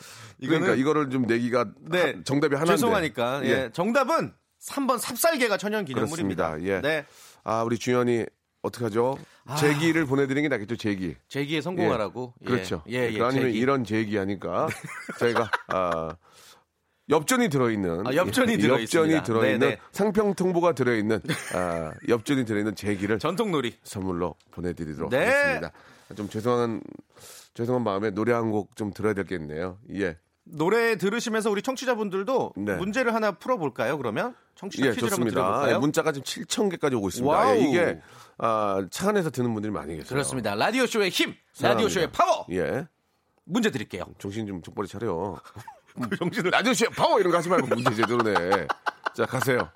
그러니까 0.40 0.74
이거를 0.74 1.10
좀 1.10 1.26
내기가 1.26 1.66
네. 1.80 2.00
하- 2.00 2.22
정답이 2.24 2.54
하나인데. 2.54 2.72
죄송하니까. 2.76 3.44
예. 3.44 3.70
정답은 3.72 4.32
3번 4.62 4.98
삽살개가 4.98 5.58
천연 5.58 5.84
기념물입니다. 5.84 6.48
그렇습니다. 6.52 6.74
예. 6.76 6.80
네. 6.80 7.06
아, 7.44 7.62
우리 7.62 7.78
주연이 7.78 8.24
어떡하죠? 8.62 9.18
제기를 9.58 10.06
보내드리는 10.06 10.42
게 10.42 10.48
낫겠죠, 10.48 10.76
제기. 10.76 11.14
제기에 11.28 11.60
성공하라고. 11.60 12.32
예. 12.40 12.46
그렇죠. 12.46 12.82
예, 12.88 12.92
예. 12.94 12.98
그러니까 13.12 13.26
아니면 13.26 13.42
제기. 13.48 13.52
네. 13.52 13.58
이런 13.60 13.84
제기 13.84 14.16
하니까 14.16 14.68
저희가 15.18 15.50
아, 15.68 16.16
엽전이 17.10 17.48
들어있는 17.48 18.06
아, 18.06 18.14
엽전이 18.14 18.52
예, 18.52 18.56
들어있습니다. 18.56 19.12
엽전이 19.14 19.24
들어있는 19.24 19.58
네네. 19.60 19.78
상평 19.92 20.34
통보가 20.34 20.72
들어있는 20.72 21.20
아, 21.54 21.92
엽전이 22.08 22.44
들어있는 22.46 22.74
제기를 22.76 23.18
전통놀이. 23.18 23.74
선물로 23.82 24.34
보내드리도록 24.52 25.10
네. 25.10 25.26
하겠습니다. 25.26 25.72
좀 26.16 26.28
죄송한 26.28 26.80
죄송한 27.54 27.82
마음에 27.84 28.10
노래 28.10 28.32
한 28.32 28.50
곡 28.50 28.74
좀 28.76 28.92
들어야 28.92 29.12
되겠네요. 29.14 29.78
예, 29.94 30.16
노래 30.44 30.96
들으시면서 30.96 31.50
우리 31.50 31.60
청취자분들도 31.62 32.52
네. 32.56 32.76
문제를 32.76 33.14
하나 33.14 33.32
풀어볼까요? 33.32 33.96
그러면 33.98 34.34
청취자 34.54 34.84
예, 34.86 34.88
한번 34.90 35.08
좋습니다. 35.08 35.34
드려볼까요? 35.34 35.74
예, 35.74 35.78
문자가 35.78 36.12
지금 36.12 36.24
7천 36.24 36.70
개까지 36.70 36.96
오고 36.96 37.08
있습니다. 37.08 37.56
예, 37.56 37.60
이게 37.60 38.00
아, 38.38 38.86
차 38.90 39.10
안에서 39.10 39.30
듣는 39.30 39.52
분들이 39.52 39.70
많이 39.72 39.94
계세요. 39.94 40.08
그렇습니다. 40.08 40.54
라디오 40.54 40.86
쇼의 40.86 41.10
힘, 41.10 41.34
사랑합니다. 41.52 41.68
라디오 41.68 41.88
쇼의 41.88 42.12
파워. 42.12 42.46
예, 42.50 42.86
문제 43.44 43.70
드릴게요. 43.70 44.04
정신 44.18 44.46
좀 44.46 44.62
똑바로 44.62 44.86
차려. 44.86 45.38
그 46.00 46.16
정신을 46.16 46.50
라디오쇼 46.50 46.90
파워 46.90 47.20
이런 47.20 47.30
거 47.30 47.38
하지 47.38 47.48
말고 47.48 47.66
문제 47.68 47.94
제대로 47.94 48.22
내. 48.22 48.66
자 49.14 49.26
가세요. 49.26 49.70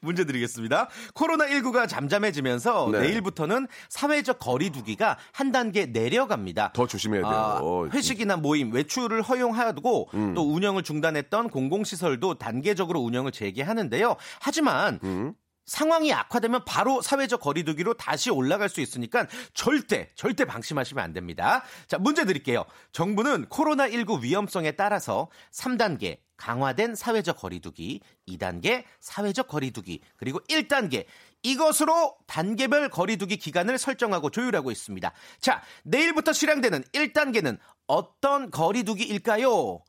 문제 0.00 0.24
드리겠습니다. 0.24 0.88
코로나19가 1.14 1.88
잠잠해지면서 1.88 2.90
네. 2.92 3.00
내일부터는 3.00 3.66
사회적 3.88 4.38
거리두기가 4.38 5.16
한 5.32 5.50
단계 5.52 5.86
내려갑니다. 5.86 6.72
더 6.74 6.86
조심해야 6.86 7.22
돼요. 7.22 7.32
아, 7.32 7.58
어, 7.60 7.86
회식이나 7.88 8.36
모임, 8.36 8.72
외출을 8.72 9.22
허용하고 9.22 10.10
음. 10.14 10.34
또 10.34 10.42
운영을 10.42 10.82
중단했던 10.82 11.48
공공시설도 11.48 12.34
단계적으로 12.34 13.00
운영을 13.00 13.32
재개하는데요. 13.32 14.16
하지만 14.40 15.00
음. 15.02 15.32
상황이 15.70 16.12
악화되면 16.12 16.64
바로 16.64 17.00
사회적 17.00 17.40
거리두기로 17.40 17.94
다시 17.94 18.28
올라갈 18.28 18.68
수 18.68 18.80
있으니까 18.80 19.28
절대 19.54 20.10
절대 20.16 20.44
방심하시면 20.44 21.02
안 21.02 21.12
됩니다. 21.12 21.62
자, 21.86 21.96
문제 21.96 22.24
드릴게요. 22.24 22.64
정부는 22.90 23.46
코로나19 23.46 24.20
위험성에 24.20 24.72
따라서 24.72 25.30
3단계 25.52 26.18
강화된 26.36 26.96
사회적 26.96 27.36
거리두기, 27.36 28.00
2단계 28.26 28.82
사회적 28.98 29.46
거리두기, 29.46 30.00
그리고 30.16 30.40
1단계 30.48 31.04
이것으로 31.44 32.16
단계별 32.26 32.88
거리두기 32.88 33.36
기간을 33.36 33.78
설정하고 33.78 34.30
조율하고 34.30 34.72
있습니다. 34.72 35.12
자, 35.38 35.62
내일부터 35.84 36.32
실행되는 36.32 36.82
1단계는 36.82 37.58
어떤 37.86 38.50
거리두기일까요? 38.50 39.84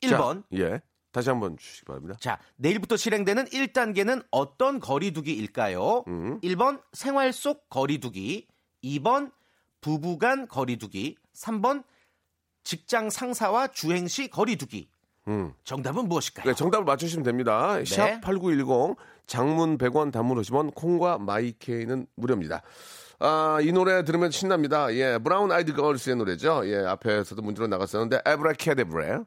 1번 0.00 0.44
자, 0.44 0.56
예. 0.56 0.80
다시 1.16 1.30
한번 1.30 1.56
주시기 1.56 1.86
바랍니다. 1.86 2.18
자, 2.20 2.38
내일부터 2.56 2.98
실행되는 2.98 3.46
1단계는 3.46 4.26
어떤 4.30 4.80
거리두기일까요? 4.80 6.04
음. 6.08 6.38
1번 6.42 6.82
생활 6.92 7.32
속 7.32 7.70
거리두기, 7.70 8.46
2번 8.84 9.32
부부간 9.80 10.46
거리두기, 10.46 11.16
3번 11.34 11.84
직장 12.64 13.08
상사와 13.08 13.68
주행 13.68 14.08
시 14.08 14.28
거리두기. 14.28 14.90
음. 15.28 15.54
정답은 15.64 16.06
무엇일까요? 16.06 16.44
네, 16.44 16.54
정답을 16.54 16.84
맞추시면 16.84 17.24
됩니다. 17.24 17.78
샵8910 17.78 18.96
장문 19.26 19.78
100원 19.78 20.12
단문 20.12 20.36
50원 20.42 20.74
콩과 20.74 21.16
마이케이는 21.16 22.08
무료입니다. 22.16 22.60
아, 23.20 23.58
이 23.62 23.72
노래 23.72 24.04
들으면 24.04 24.30
신납니다. 24.30 24.94
예, 24.94 25.16
브라운 25.16 25.50
아이드 25.50 25.72
걸스의 25.72 26.16
노래죠. 26.16 26.60
예, 26.66 26.76
앞에서도 26.84 27.40
문제로 27.40 27.68
나갔었는데 27.68 28.20
에브라케데브레. 28.26 29.20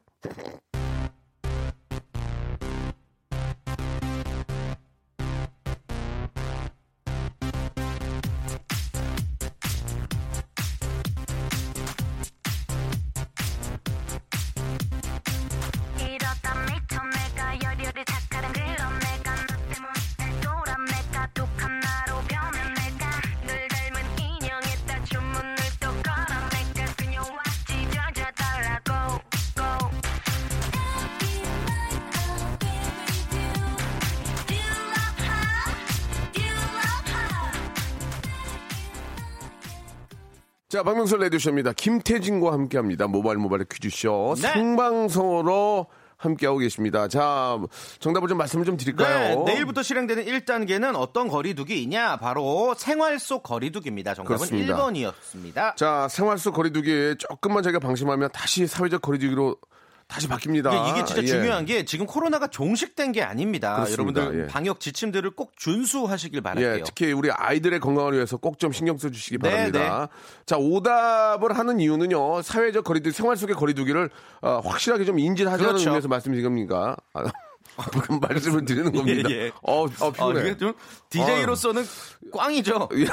자, 40.70 40.84
박명수 40.84 41.16
레디오쇼입니다. 41.16 41.72
김태진과 41.72 42.52
함께 42.52 42.78
합니다. 42.78 43.08
모바일 43.08 43.38
모바일 43.38 43.64
퀴즈쇼. 43.64 44.36
네. 44.40 44.52
생방송으로 44.52 45.88
함께하고 46.16 46.58
계십니다. 46.58 47.08
자, 47.08 47.58
정답을 47.98 48.28
좀 48.28 48.38
말씀을 48.38 48.64
좀 48.64 48.76
드릴까요? 48.76 49.42
네, 49.46 49.52
내일부터 49.54 49.82
실행되는 49.82 50.26
1단계는 50.26 50.94
어떤 50.94 51.26
거리두기이냐? 51.26 52.18
바로 52.18 52.74
생활 52.76 53.18
속 53.18 53.42
거리두기입니다. 53.42 54.14
정답은 54.14 54.36
그렇습니다. 54.36 54.76
1번이었습니다. 54.76 55.76
자, 55.76 56.06
생활 56.08 56.38
속 56.38 56.54
거리두기 56.54 57.16
조금만 57.18 57.64
저희가 57.64 57.80
방심하면 57.80 58.30
다시 58.32 58.68
사회적 58.68 59.02
거리두기로 59.02 59.56
다시 60.10 60.28
바뀝니다. 60.28 60.90
이게, 60.90 61.04
진짜 61.04 61.22
예. 61.22 61.26
중요한 61.26 61.64
게 61.64 61.84
지금 61.84 62.04
코로나가 62.04 62.48
종식된 62.48 63.12
게 63.12 63.22
아닙니다. 63.22 63.76
그렇습니다. 63.76 64.20
여러분들 64.22 64.44
예. 64.44 64.46
방역 64.52 64.80
지침들을 64.80 65.30
꼭 65.30 65.56
준수하시길 65.56 66.40
바랄게요. 66.40 66.74
예, 66.74 66.82
특히 66.84 67.12
우리 67.12 67.30
아이들의 67.30 67.80
건강을 67.80 68.12
위해서 68.14 68.36
꼭 68.36 68.60
좀 68.60 68.72
신경 68.72 68.98
써주시기 68.98 69.38
네, 69.38 69.50
바랍니다. 69.50 70.08
자, 70.44 70.58
오답을 70.58 71.56
하는 71.56 71.80
이유는요, 71.80 72.42
사회적 72.42 72.84
거리두기, 72.84 73.14
생활 73.16 73.36
속의 73.36 73.54
거리두기를 73.56 74.10
어, 74.42 74.60
확실하게 74.62 75.04
좀 75.04 75.18
인지를 75.18 75.50
하자는 75.52 75.72
그렇죠. 75.72 75.88
의미에서 75.88 76.08
말씀드린 76.08 76.44
겁니까? 76.44 76.96
아, 77.80 78.18
말씀을 78.28 78.64
드리는 78.64 78.92
겁니다. 78.92 79.30
예, 79.30 79.34
예. 79.46 79.52
어, 79.62 79.84
어, 79.84 79.88
어, 80.00 80.12
피곤해. 80.12 80.40
이게 80.42 80.56
좀 80.56 80.72
DJ로서는 81.10 81.84
꽝이죠. 82.32 82.88
예. 82.96 83.06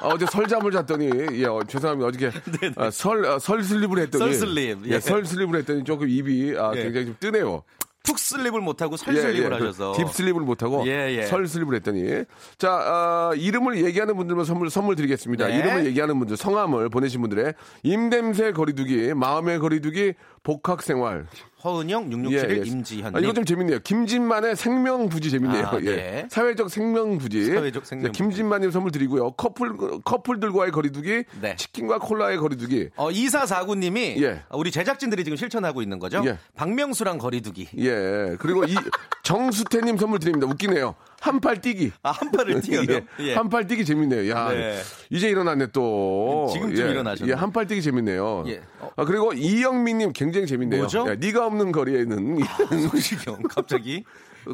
아, 0.00 0.08
어제 0.08 0.26
설잠을 0.26 0.70
잤더니, 0.72 1.10
예, 1.32 1.46
어, 1.46 1.60
죄송합니다. 1.66 2.08
어저께 2.08 2.30
아, 2.76 2.90
설, 2.92 3.24
어, 3.24 3.38
설 3.38 3.62
sleep을 3.62 3.98
했더니. 4.00 4.18
설 4.24 4.34
sleep, 4.34 4.78
예, 4.86 4.90
예. 4.94 5.00
설 5.00 5.24
sleep을 5.24 5.58
했더니 5.60 5.84
조금 5.84 6.08
입이 6.08 6.54
아, 6.58 6.72
예. 6.74 6.82
굉장히 6.84 7.06
좀 7.06 7.16
뜨네요. 7.20 7.62
푹 8.06 8.20
sleep을 8.20 8.60
못하고 8.60 8.96
설 8.96 9.16
예, 9.16 9.20
sleep을 9.20 9.50
예. 9.50 9.54
하셔서. 9.54 9.92
deep 9.96 10.08
sleep을 10.08 10.42
못하고 10.42 10.86
예, 10.86 11.16
예. 11.18 11.26
설 11.26 11.48
sleep을 11.48 11.74
했더니 11.74 12.24
자 12.56 12.70
아, 12.70 13.32
이름을 13.34 13.84
얘기하는 13.84 14.16
분들만 14.16 14.44
선물 14.44 14.70
선물 14.70 14.94
드리겠습니다. 14.94 15.48
네. 15.48 15.58
이름을 15.58 15.86
얘기하는 15.86 16.16
분들 16.20 16.36
성함을 16.36 16.88
보내신 16.88 17.20
분들의 17.20 17.54
입냄새 17.82 18.52
거리두기, 18.52 19.12
마음의 19.14 19.58
거리두기, 19.58 20.14
복학 20.44 20.82
생활. 20.82 21.26
허은영 21.66 22.12
6671 22.12 22.66
임지현. 22.66 23.16
아, 23.16 23.18
이거 23.18 23.32
좀 23.32 23.44
재밌네요. 23.44 23.80
김진만의 23.80 24.54
생명부지 24.54 25.30
재밌네요. 25.30 25.66
아, 25.66 25.78
예. 25.82 25.96
네. 25.96 26.28
사회적 26.30 26.70
생명부지. 26.70 27.46
사회적. 27.46 27.84
자, 27.84 27.96
김진만님 28.12 28.70
선물 28.70 28.92
드리고요. 28.92 29.32
커플 29.32 29.76
커플들과의 30.04 30.70
거리두기, 30.70 31.24
네. 31.40 31.56
치킨과 31.56 31.98
콜라의 31.98 32.38
거리두기. 32.38 32.90
어, 32.96 33.10
2449님이 33.10 34.22
예. 34.22 34.42
우리 34.52 34.70
제작진들이 34.70 35.24
지금 35.24 35.36
실천하고 35.36 35.82
있는 35.82 35.98
거죠. 35.98 36.22
예. 36.24 36.38
박명수랑 36.54 37.18
거리두기. 37.18 37.68
예. 37.78 38.36
그리고 38.38 38.64
이 38.64 38.74
정수태님 39.24 39.96
선물 39.98 40.20
드립니다. 40.20 40.46
웃기네요. 40.46 40.94
한팔 41.20 41.60
뛰기. 41.60 41.92
아, 42.02 42.10
한 42.10 42.30
팔을 42.30 42.60
뛰어요. 42.62 42.84
예. 42.90 43.04
예. 43.20 43.34
한팔 43.34 43.66
뛰기 43.66 43.84
재밌네요. 43.84 44.30
야, 44.30 44.48
네. 44.50 44.80
이제 45.10 45.28
일어났네 45.28 45.68
또. 45.72 46.48
지금쯤 46.52 46.86
예. 46.86 46.90
일어나셨네. 46.90 47.30
예, 47.30 47.34
한팔 47.34 47.66
뛰기 47.66 47.82
재밌네요. 47.82 48.44
예. 48.48 48.60
어. 48.80 48.90
아, 48.96 49.04
그리고 49.04 49.32
이영민님 49.32 50.12
굉장히 50.12 50.46
재밌네요. 50.46 50.82
뭐죠? 50.82 51.06
예, 51.08 51.16
네가 51.16 51.46
없는 51.46 51.72
거리에는 51.72 52.38
소식형 52.90 53.42
갑자기. 53.48 54.04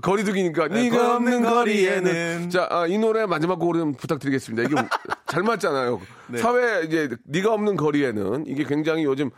거리두기니까 0.01 0.68
네, 0.68 0.85
네가 0.88 1.16
없는 1.16 1.42
거리에는. 1.42 2.05
거리에는 2.05 2.51
자, 2.51 2.66
아, 2.70 2.87
이 2.87 2.96
노래 2.96 3.27
마지막 3.27 3.59
곡으로 3.59 3.79
좀 3.79 3.92
부탁드리겠습니다. 3.92 4.62
이게 4.66 4.75
잘 5.29 5.42
맞잖아요. 5.42 6.01
네. 6.29 6.38
사회 6.38 6.85
이제 6.85 7.11
네가 7.25 7.53
없는 7.53 7.77
거리에는 7.77 8.44
이게 8.46 8.64
굉장히 8.64 9.05
요즘 9.05 9.31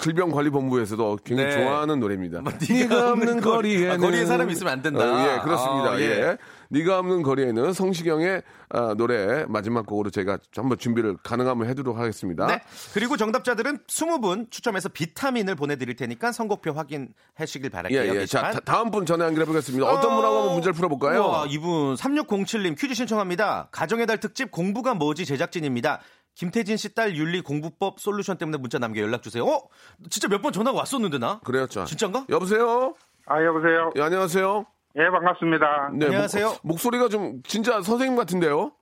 질병관리본부에서도 0.00 1.18
굉장히 1.24 1.50
네. 1.50 1.60
좋아하는 1.60 1.98
노래입니다. 1.98 2.40
네가 2.70 3.12
없는 3.12 3.40
거리- 3.40 3.88
아, 3.88 3.96
거리에 3.96 4.26
사람이 4.26 4.52
있으면 4.52 4.74
안 4.74 4.82
된다. 4.82 5.00
어, 5.00 5.18
예, 5.34 5.40
그렇습니다. 5.42 5.90
아, 5.90 6.00
예. 6.00 6.04
예. 6.04 6.36
네가 6.70 6.98
없는 6.98 7.22
거리에는 7.22 7.72
성시경의 7.72 8.42
아, 8.70 8.94
노래 8.96 9.44
마지막 9.46 9.86
곡으로 9.86 10.10
제가 10.10 10.38
한번 10.56 10.78
준비를 10.78 11.16
가능하면 11.22 11.68
해두도록 11.68 11.98
하겠습니다. 11.98 12.46
네. 12.46 12.60
그리고 12.94 13.16
정답자들은 13.16 13.78
20분 13.86 14.50
추첨해서 14.50 14.88
비타민을 14.88 15.54
보내드릴 15.54 15.94
테니까 15.96 16.32
선곡표 16.32 16.72
확인하시길 16.72 17.70
바랄게요. 17.70 18.14
예, 18.14 18.20
예. 18.20 18.26
자, 18.26 18.50
다, 18.64 18.82
음분 18.82 19.06
전화 19.06 19.26
연결해 19.26 19.46
보겠습니다. 19.46 19.86
어떤 19.86 20.14
분하고 20.16 20.36
한번 20.38 20.52
문제를 20.54 20.72
풀어볼까요? 20.74 21.20
우와, 21.20 21.46
이분 21.48 21.94
3607님 21.94 22.78
퀴즈 22.78 22.94
신청합니다. 22.94 23.68
가정의 23.70 24.06
달 24.06 24.18
특집 24.18 24.50
공부가 24.50 24.94
뭐지 24.94 25.24
제작진입니다. 25.26 26.00
김태진 26.34 26.76
씨 26.76 26.94
딸 26.94 27.16
윤리 27.16 27.40
공부법 27.40 27.98
솔루션 27.98 28.36
때문에 28.36 28.58
문자 28.58 28.78
남겨 28.78 29.00
연락 29.00 29.22
주세요. 29.22 29.44
어? 29.46 29.62
진짜 30.10 30.28
몇 30.28 30.42
번 30.42 30.52
전화가 30.52 30.76
왔었는데 30.78 31.16
나? 31.18 31.40
그래요, 31.44 31.66
자. 31.66 31.84
진짠가? 31.86 32.26
여보세요? 32.28 32.94
아, 33.26 33.42
여보세요? 33.42 33.90
예, 33.96 34.02
안녕하세요? 34.02 34.66
예, 34.98 35.10
반갑습니다. 35.10 35.90
네, 35.92 36.06
안녕하세요. 36.06 36.54
목, 36.62 36.78
소리가좀 36.80 37.42
진짜 37.42 37.82
선생님 37.82 38.16
같은데요? 38.16 38.72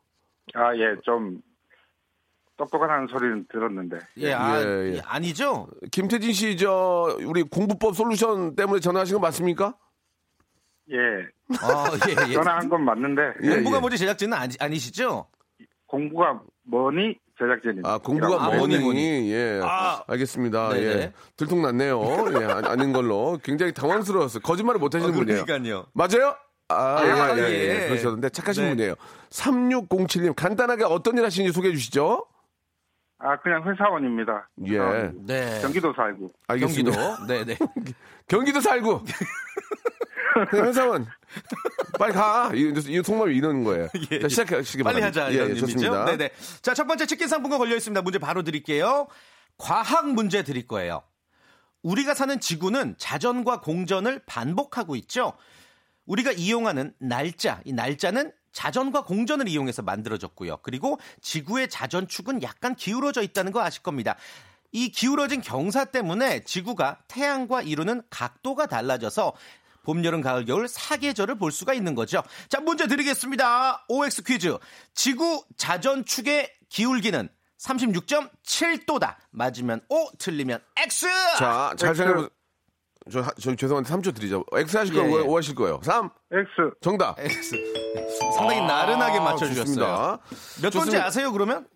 아, 0.54 0.72
예, 0.76 0.94
좀 1.02 1.40
똑똑한 2.56 3.08
소리는 3.08 3.46
들었는데. 3.50 3.98
예, 4.18 4.32
아, 4.32 4.60
예, 4.60 4.64
예. 4.64 4.94
예, 4.94 5.00
아니죠? 5.04 5.66
김태진 5.90 6.32
씨, 6.32 6.56
저, 6.56 7.18
우리 7.26 7.42
공부법 7.42 7.96
솔루션 7.96 8.54
때문에 8.54 8.78
전화하신 8.78 9.16
거 9.16 9.20
맞습니까? 9.20 9.74
예, 10.92 10.96
아, 11.60 11.86
예, 12.08 12.30
예. 12.30 12.34
전화한 12.34 12.68
건 12.68 12.84
맞는데, 12.84 13.22
예, 13.42 13.48
공부가 13.56 13.78
예. 13.78 13.80
뭐지 13.80 13.98
제작진은 13.98 14.38
아니, 14.38 14.54
아니시죠? 14.60 15.26
공부가 15.86 16.40
뭐니? 16.62 17.18
제작진입니다. 17.38 17.88
아, 17.92 17.98
공부가 17.98 18.44
아, 18.44 18.50
뭐니, 18.56 18.78
뭐니. 18.78 19.32
예. 19.32 19.60
아. 19.62 20.02
알겠습니다. 20.06 20.68
네네. 20.70 20.84
예. 20.86 21.12
들통났네요. 21.36 22.00
예, 22.40 22.44
아- 22.44 22.62
아닌 22.70 22.92
걸로. 22.92 23.38
굉장히 23.42 23.72
당황스러웠어요. 23.72 24.40
거짓말을 24.42 24.78
못 24.78 24.94
하시는 24.94 25.12
어, 25.12 25.16
분이에요. 25.18 25.44
그러니까요. 25.44 25.86
맞아요? 25.92 26.36
아, 26.68 27.02
예, 27.04 27.10
아, 27.10 27.36
예, 27.36 27.42
예, 27.42 27.82
예. 27.84 27.88
그러셨는데 27.88 28.28
착하신 28.30 28.64
네. 28.64 28.70
분이에요. 28.70 28.94
3607님, 29.30 30.34
간단하게 30.34 30.84
어떤 30.84 31.18
일 31.18 31.24
하시는지 31.24 31.52
소개해 31.52 31.74
주시죠? 31.74 32.26
아, 33.18 33.38
그냥 33.40 33.62
회사원입니다. 33.68 34.48
예. 34.66 34.72
회사원. 34.72 35.26
네. 35.26 35.58
경기도 35.60 35.92
살고. 35.94 36.18
경기도. 36.48 36.92
알겠습니다. 36.92 37.26
네, 37.26 37.44
네. 37.44 37.56
경기도 38.28 38.60
살고. 38.60 39.02
그냥 40.50 40.66
회사원. 40.66 41.06
빨리 41.98 42.12
가. 42.12 42.50
이, 42.54 42.72
이 42.88 43.02
속마음이 43.02 43.36
이러는 43.36 43.64
거예요. 43.64 43.88
예. 44.10 44.20
자, 44.20 44.28
시작하시기 44.28 44.82
빨리 44.82 45.00
바랍니다. 45.00 45.22
하자 45.24 45.32
예, 45.32 45.34
이런 45.36 45.48
예, 45.48 45.52
의미죠. 45.54 45.66
좋습니다. 45.66 46.04
네네. 46.04 46.30
자, 46.62 46.74
첫 46.74 46.86
번째 46.86 47.06
치킨 47.06 47.28
상품권 47.28 47.58
걸려 47.58 47.76
있습니다. 47.76 48.02
문제 48.02 48.18
바로 48.18 48.42
드릴게요. 48.42 49.06
과학 49.56 50.10
문제 50.12 50.42
드릴 50.42 50.66
거예요. 50.66 51.02
우리가 51.82 52.14
사는 52.14 52.38
지구는 52.40 52.96
자전과 52.98 53.60
공전을 53.60 54.22
반복하고 54.26 54.96
있죠. 54.96 55.34
우리가 56.06 56.32
이용하는 56.32 56.94
날짜, 56.98 57.60
이 57.64 57.72
날짜는 57.72 58.32
자전과 58.52 59.04
공전을 59.04 59.48
이용해서 59.48 59.82
만들어졌고요. 59.82 60.58
그리고 60.62 60.98
지구의 61.20 61.68
자전축은 61.68 62.42
약간 62.42 62.74
기울어져 62.74 63.22
있다는 63.22 63.52
거 63.52 63.60
아실 63.60 63.82
겁니다. 63.82 64.16
이 64.72 64.90
기울어진 64.90 65.40
경사 65.40 65.84
때문에 65.84 66.44
지구가 66.44 66.98
태양과 67.08 67.62
이루는 67.62 68.02
각도가 68.10 68.66
달라져서 68.66 69.34
봄, 69.84 70.04
여름, 70.04 70.20
가을, 70.22 70.44
겨울 70.44 70.66
사계절을 70.66 71.36
볼 71.36 71.52
수가 71.52 71.74
있는 71.74 71.94
거죠. 71.94 72.22
자, 72.48 72.60
문제 72.60 72.86
드리겠습니다. 72.86 73.84
OX 73.88 74.22
퀴즈. 74.24 74.56
지구 74.94 75.44
자전축의 75.56 76.50
기울기는 76.70 77.28
36.7도다. 77.60 79.16
맞으면 79.30 79.80
O, 79.88 80.08
틀리면 80.18 80.60
X! 80.76 81.06
자, 81.38 81.72
잘 81.76 81.90
X. 81.90 81.98
생각해보세요. 81.98 82.28
저, 83.12 83.20
하- 83.20 83.30
저 83.38 83.54
죄송한데 83.54 83.90
3초 83.90 84.14
드리죠. 84.14 84.44
X 84.56 84.76
하실 84.78 84.94
예, 84.96 85.00
거예요? 85.00 85.18
예. 85.18 85.20
O 85.26 85.36
하실 85.36 85.54
거예요? 85.54 85.80
3. 85.82 86.08
X. 86.32 86.48
정답. 86.80 87.18
X. 87.20 87.50
상당히 88.36 88.60
나른하게 88.66 89.18
아, 89.18 89.22
맞춰주셨어요. 89.22 89.64
좋습니다. 89.64 90.18
몇 90.62 90.62
번째 90.62 90.70
좋습니다. 90.70 91.06
아세요, 91.06 91.32
그러면? 91.32 91.66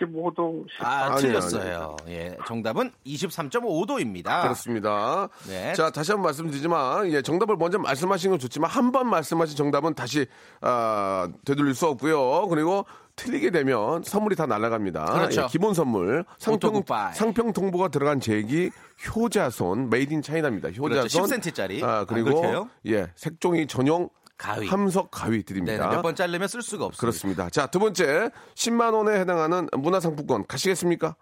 15도, 0.00 0.64
10. 0.68 0.84
아, 0.84 1.04
아니에요, 1.04 1.18
틀렸어요. 1.20 1.96
예, 2.08 2.36
정답은 2.46 2.90
23.5도입니다. 3.06 4.42
그렇습니다. 4.42 5.28
네. 5.46 5.72
자, 5.74 5.90
다시 5.90 6.10
한번 6.12 6.24
말씀드리지만, 6.28 7.12
예, 7.12 7.22
정답을 7.22 7.56
먼저 7.56 7.78
말씀하시는 7.78 8.32
건 8.32 8.38
좋지만, 8.38 8.70
한 8.70 8.90
번 8.92 9.08
말씀하신 9.08 9.56
정답은 9.56 9.94
다시, 9.94 10.26
아, 10.60 11.28
되돌릴 11.44 11.74
수 11.74 11.86
없고요. 11.86 12.46
그리고 12.48 12.84
틀리게 13.16 13.50
되면 13.50 14.02
선물이 14.02 14.34
다 14.36 14.46
날아갑니다. 14.46 15.04
그렇죠. 15.06 15.42
예, 15.42 15.46
기본 15.46 15.74
선물. 15.74 16.24
상평. 16.38 16.82
상평 17.14 17.52
통보가 17.52 17.88
들어간 17.88 18.20
제기, 18.20 18.70
효자손, 19.14 19.90
made 19.90 20.12
in 20.12 20.22
China입니다. 20.22 20.70
효자손. 20.70 20.88
그렇죠. 20.90 21.22
10cm 21.22 21.54
짜리. 21.54 21.82
아, 21.84 22.00
아, 22.00 22.04
그리고? 22.04 22.68
예, 22.86 23.06
색종이 23.14 23.66
전용 23.66 24.08
가위. 24.36 24.68
함석 24.68 25.10
가위 25.10 25.38
네, 25.38 25.42
드립니다. 25.44 25.88
몇 25.88 26.02
번 26.02 26.14
자르면 26.14 26.48
쓸 26.48 26.60
수가 26.62 26.86
없어요. 26.86 26.98
그렇습니다. 27.00 27.48
자, 27.50 27.66
두 27.66 27.78
번째, 27.78 28.30
10만 28.54 28.92
원에 28.94 29.18
해당하는 29.20 29.68
문화상품권 29.72 30.46
가시겠습니까? 30.46 31.16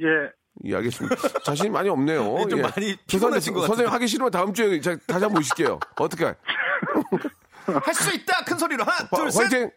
예. 0.00 0.06
예, 0.64 0.74
알겠습니다. 0.76 1.16
자신이 1.44 1.68
많이 1.70 1.88
없네요. 1.88 2.22
네, 2.22 2.46
좀 2.48 2.58
예. 2.60 2.62
많이 2.62 2.96
피곤하신 3.06 3.52
것 3.54 3.66
선생님. 3.66 3.92
하기 3.92 4.06
싫으면 4.06 4.30
다음 4.30 4.54
주에 4.54 4.80
제가 4.80 4.96
다시 5.06 5.24
한번 5.24 5.34
모실게요. 5.40 5.78
어떻게? 5.96 6.24
할 7.66 7.94
수 7.94 8.14
있다! 8.14 8.44
큰 8.44 8.56
소리로. 8.56 8.84
하나, 8.84 9.08
둘, 9.08 9.30
셋! 9.32 9.42
화이팅! 9.42 9.70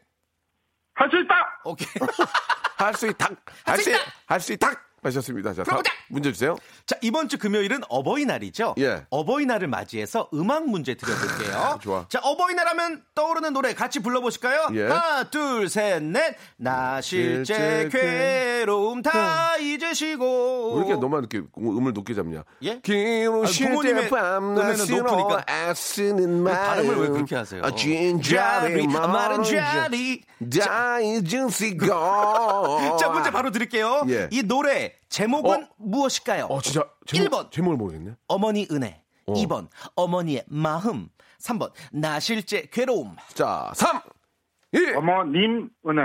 할 0.95 1.09
수 1.09 1.17
있다! 1.17 1.61
오케이. 1.65 1.87
할 2.77 2.93
수 2.93 3.07
있다! 3.07 3.29
할 3.65 3.77
수 3.79 3.89
있다! 3.89 3.99
할 4.27 4.39
수 4.39 4.53
있다! 4.53 4.71
하셨습니다. 5.03 5.53
자, 5.53 5.63
다음! 5.63 5.81
문제 6.09 6.31
주세요. 6.31 6.55
자, 6.85 6.95
이번 7.01 7.29
주 7.29 7.37
금요일은 7.37 7.81
어버이날이죠? 7.87 8.75
예. 8.79 9.05
어버이날을 9.09 9.67
맞이해서 9.67 10.29
음악 10.33 10.67
문제 10.67 10.95
드려볼게요. 10.95 11.79
좋아. 11.81 12.05
자, 12.09 12.19
어버이날 12.23 12.67
하면 12.69 13.03
떠오르는 13.15 13.53
노래 13.53 13.73
같이 13.73 13.99
불러보실까요? 13.99 14.69
예. 14.73 14.87
하나, 14.87 15.23
둘, 15.29 15.69
셋, 15.69 16.01
넷. 16.03 16.35
나 16.57 16.99
실제 17.01 17.39
실제 17.39 17.89
괴로움 17.91 19.01
다 19.01 19.57
잊으시고. 19.57 20.73
왜 20.75 20.77
이렇게 20.87 20.99
너만 20.99 21.19
이렇게 21.21 21.41
음을 21.57 21.93
높게 21.93 22.13
잡냐? 22.13 22.43
예? 22.63 22.79
기로 22.81 23.45
아, 23.45 24.39
노래는 24.39 24.75
쓰러 24.75 25.03
높으니까. 25.03 25.45
애쓰는 25.47 26.43
말 26.43 26.53
발음을 26.53 26.97
왜 26.97 27.07
그렇게 27.09 27.35
하세요? 27.35 27.61
아, 27.63 27.73
진짜리 27.75 28.87
마른 28.87 29.43
자리. 29.43 30.23
다 30.61 30.99
잊으시고 31.01 31.87
자, 32.99 33.09
문제 33.09 33.29
바로 33.31 33.51
드릴게요. 33.51 34.05
예. 34.09 34.29
이 34.31 34.41
노래 34.43 34.88
제목은 35.09 35.63
어? 35.63 35.67
무엇일까요? 35.77 36.45
어, 36.45 36.61
진짜 36.61 36.83
제목, 37.05 37.29
1번. 37.29 37.51
제목을 37.51 37.77
모르겠네. 37.77 38.15
어머니 38.27 38.67
은혜. 38.71 39.03
2번 39.27 39.67
어머니의 39.95 40.43
마음. 40.47 41.09
3번 41.39 41.71
나 41.91 42.19
실제 42.19 42.63
괴로움. 42.71 43.15
자, 43.33 43.71
3, 43.75 44.01
2, 44.73 44.93
어머님 44.95 45.69
은혜. 45.87 46.01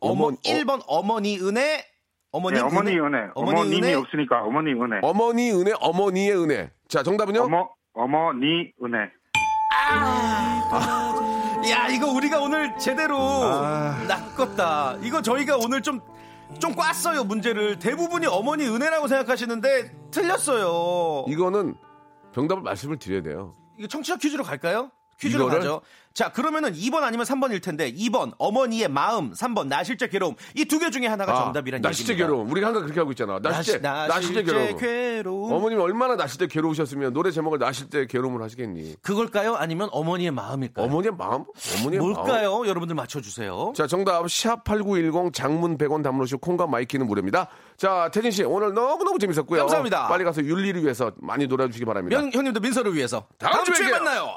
어머, 0.00 0.26
어머니- 0.28 0.38
1번 0.42 0.82
어머니 0.86 1.38
은혜. 1.38 1.84
어머니 2.32 2.56
네, 2.56 2.62
어머니 2.62 2.90
은혜. 2.98 3.18
어머니 3.34 3.58
어머님이 3.60 3.76
은혜. 3.88 3.94
없으니까 3.94 4.42
어머니 4.44 4.72
은혜. 4.72 5.00
어머니 5.02 5.50
은혜, 5.50 5.72
어머니의 5.80 6.32
은혜. 6.42 6.70
자, 6.88 7.02
정답은요? 7.02 7.42
어머, 7.42 7.68
어머니 7.92 8.72
은혜. 8.82 8.98
야, 11.70 11.88
이거 11.88 12.06
우리가 12.12 12.40
오늘 12.40 12.76
제대로 12.78 13.18
아. 13.18 13.96
낚았다. 14.08 14.96
이거 15.02 15.20
저희가 15.20 15.56
오늘 15.58 15.82
좀, 15.82 16.00
좀 16.58 16.74
꽈어요, 16.74 17.24
문제를. 17.24 17.78
대부분이 17.78 18.26
어머니 18.26 18.66
은혜라고 18.66 19.08
생각하시는데 19.08 20.10
틀렸어요. 20.10 21.24
이거는 21.28 21.74
정답을 22.34 22.62
말씀을 22.62 22.98
드려야 22.98 23.22
돼요. 23.22 23.54
이거 23.78 23.88
청취자 23.88 24.16
퀴즈로 24.16 24.44
갈까요? 24.44 24.90
퀴즈로 25.20 25.44
이거를? 25.44 25.58
가죠. 25.60 25.80
자, 26.12 26.32
그러면은 26.32 26.72
2번 26.72 27.04
아니면 27.04 27.24
3번일 27.24 27.62
텐데 27.62 27.92
2번 27.94 28.32
어머니의 28.36 28.88
마음, 28.88 29.30
3번 29.32 29.68
나 29.68 29.84
실제 29.84 30.08
괴로움. 30.08 30.34
이 30.56 30.64
두 30.64 30.80
개 30.80 30.90
중에 30.90 31.06
하나가 31.06 31.34
정답이란 31.44 31.80
나 31.82 31.92
실제. 31.92 32.16
괴로움. 32.16 32.50
우리가 32.50 32.66
항상 32.66 32.82
그렇게 32.82 32.98
하고 32.98 33.12
있잖아. 33.12 33.38
나 33.38 33.62
실제, 33.62 33.78
나, 33.78 34.08
나 34.08 34.20
실제 34.20 34.42
괴로움. 34.42 34.76
괴로움. 34.76 35.52
어머님이 35.52 35.80
얼마나 35.80 36.16
나실 36.16 36.38
때 36.38 36.46
괴로우셨으면 36.48 37.12
노래 37.12 37.30
제목을 37.30 37.60
나실 37.60 37.88
때 37.90 38.06
괴로움을 38.06 38.42
하시겠니? 38.42 38.96
그걸까요? 39.02 39.54
아니면 39.54 39.88
어머니의 39.92 40.32
마음일까요? 40.32 40.84
어머니의 40.84 41.12
마음? 41.16 41.44
어머니의 41.78 42.02
마음? 42.02 42.12
뭘까요? 42.12 42.66
여러분들 42.66 42.96
맞춰 42.96 43.20
주세요. 43.20 43.72
자, 43.76 43.86
정답 43.86 44.24
샵8910 44.24 45.32
장문 45.32 45.78
100원 45.78 46.02
담으시고 46.02 46.40
콩과 46.40 46.66
마이케이는 46.66 47.06
무료입니다. 47.06 47.46
자, 47.76 48.10
태진 48.12 48.32
씨 48.32 48.42
오늘 48.42 48.74
너무너무 48.74 49.18
재밌었고요. 49.20 49.60
감사합니다. 49.60 50.08
빨리 50.08 50.24
가서 50.24 50.42
윤리를 50.42 50.82
위해서 50.82 51.12
많이 51.18 51.46
놀아 51.46 51.66
주시기 51.68 51.84
바랍니다. 51.84 52.18
형, 52.18 52.30
형님도 52.32 52.58
민서를 52.58 52.94
위해서 52.94 53.26
다음 53.38 53.52
다음, 53.52 53.64
주에 53.66 53.74
주에. 53.76 53.90
만나요. 53.92 54.36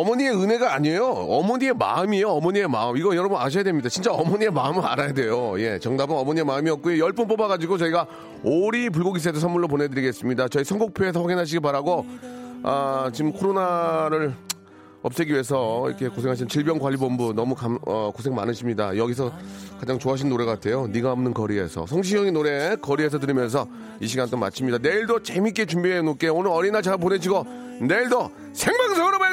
어머니의 0.00 0.30
은혜가 0.30 0.74
아니에요. 0.74 1.04
어머니의 1.06 1.74
마음이에요. 1.74 2.28
어머니의 2.30 2.66
마음. 2.68 2.96
이거 2.96 3.14
여러분 3.14 3.38
아셔야 3.38 3.62
됩니다. 3.62 3.88
진짜 3.90 4.10
어머니의 4.12 4.50
마음을 4.50 4.84
알아야 4.84 5.12
돼요. 5.12 5.54
예, 5.60 5.78
정답은 5.78 6.16
어머니의 6.16 6.44
마음이었고요. 6.46 7.04
10분 7.06 7.28
뽑아가지고 7.28 7.76
저희가 7.78 8.06
오리 8.42 8.88
불고기 8.88 9.20
세트 9.20 9.38
선물로 9.38 9.68
보내드리겠습니다. 9.68 10.48
저희 10.48 10.64
선곡표에서 10.64 11.20
확인하시기 11.20 11.60
바라고, 11.60 12.06
아, 12.62 13.10
지금 13.12 13.32
코로나를 13.32 14.34
없애기 15.02 15.32
위해서 15.32 15.88
이렇게 15.88 16.08
고생하신 16.08 16.46
질병관리본부 16.48 17.32
너무 17.34 17.54
감- 17.56 17.78
어, 17.86 18.12
고생 18.14 18.34
많으십니다. 18.36 18.96
여기서 18.96 19.32
가장 19.80 19.98
좋아하시는 19.98 20.30
노래 20.30 20.44
같아요. 20.44 20.86
네가 20.86 21.10
없는 21.10 21.34
거리에서 21.34 21.86
성시경의 21.86 22.30
노래 22.30 22.76
거리에서 22.76 23.18
들으면서 23.18 23.66
이 24.00 24.06
시간 24.06 24.30
또 24.30 24.36
마칩니다. 24.36 24.78
내일도 24.78 25.20
재밌게 25.20 25.66
준비해 25.66 26.00
놓을게요. 26.02 26.32
오늘 26.34 26.52
어린이날 26.52 26.82
잘 26.82 26.96
보내시고 26.98 27.44
내일도 27.80 28.30
생방송으로 28.52 29.18
뵙겠 29.18 29.31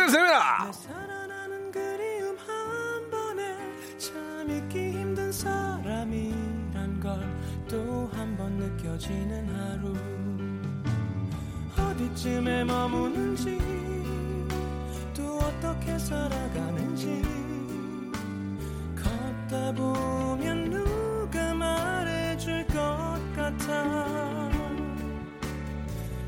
하루. 9.48 9.94
어디쯤에 11.78 12.64
머무는지 12.64 13.60
또 15.16 15.38
어떻게 15.38 15.98
살아가는지. 16.00 17.22
걷다 18.96 19.74
보면 19.74 20.70
누가 20.72 21.54
말해줄 21.54 22.66
것 22.68 23.20
같아. 23.36 24.50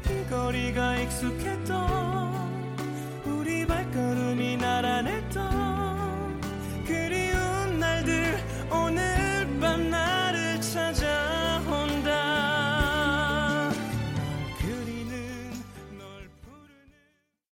이 0.09 0.29
거리가 0.29 0.97
익숙해 0.97 1.63
발걸음이 3.71 4.57
날아냈던 4.57 6.41
그리운 6.85 7.79
날들 7.79 8.37
오늘 8.69 9.20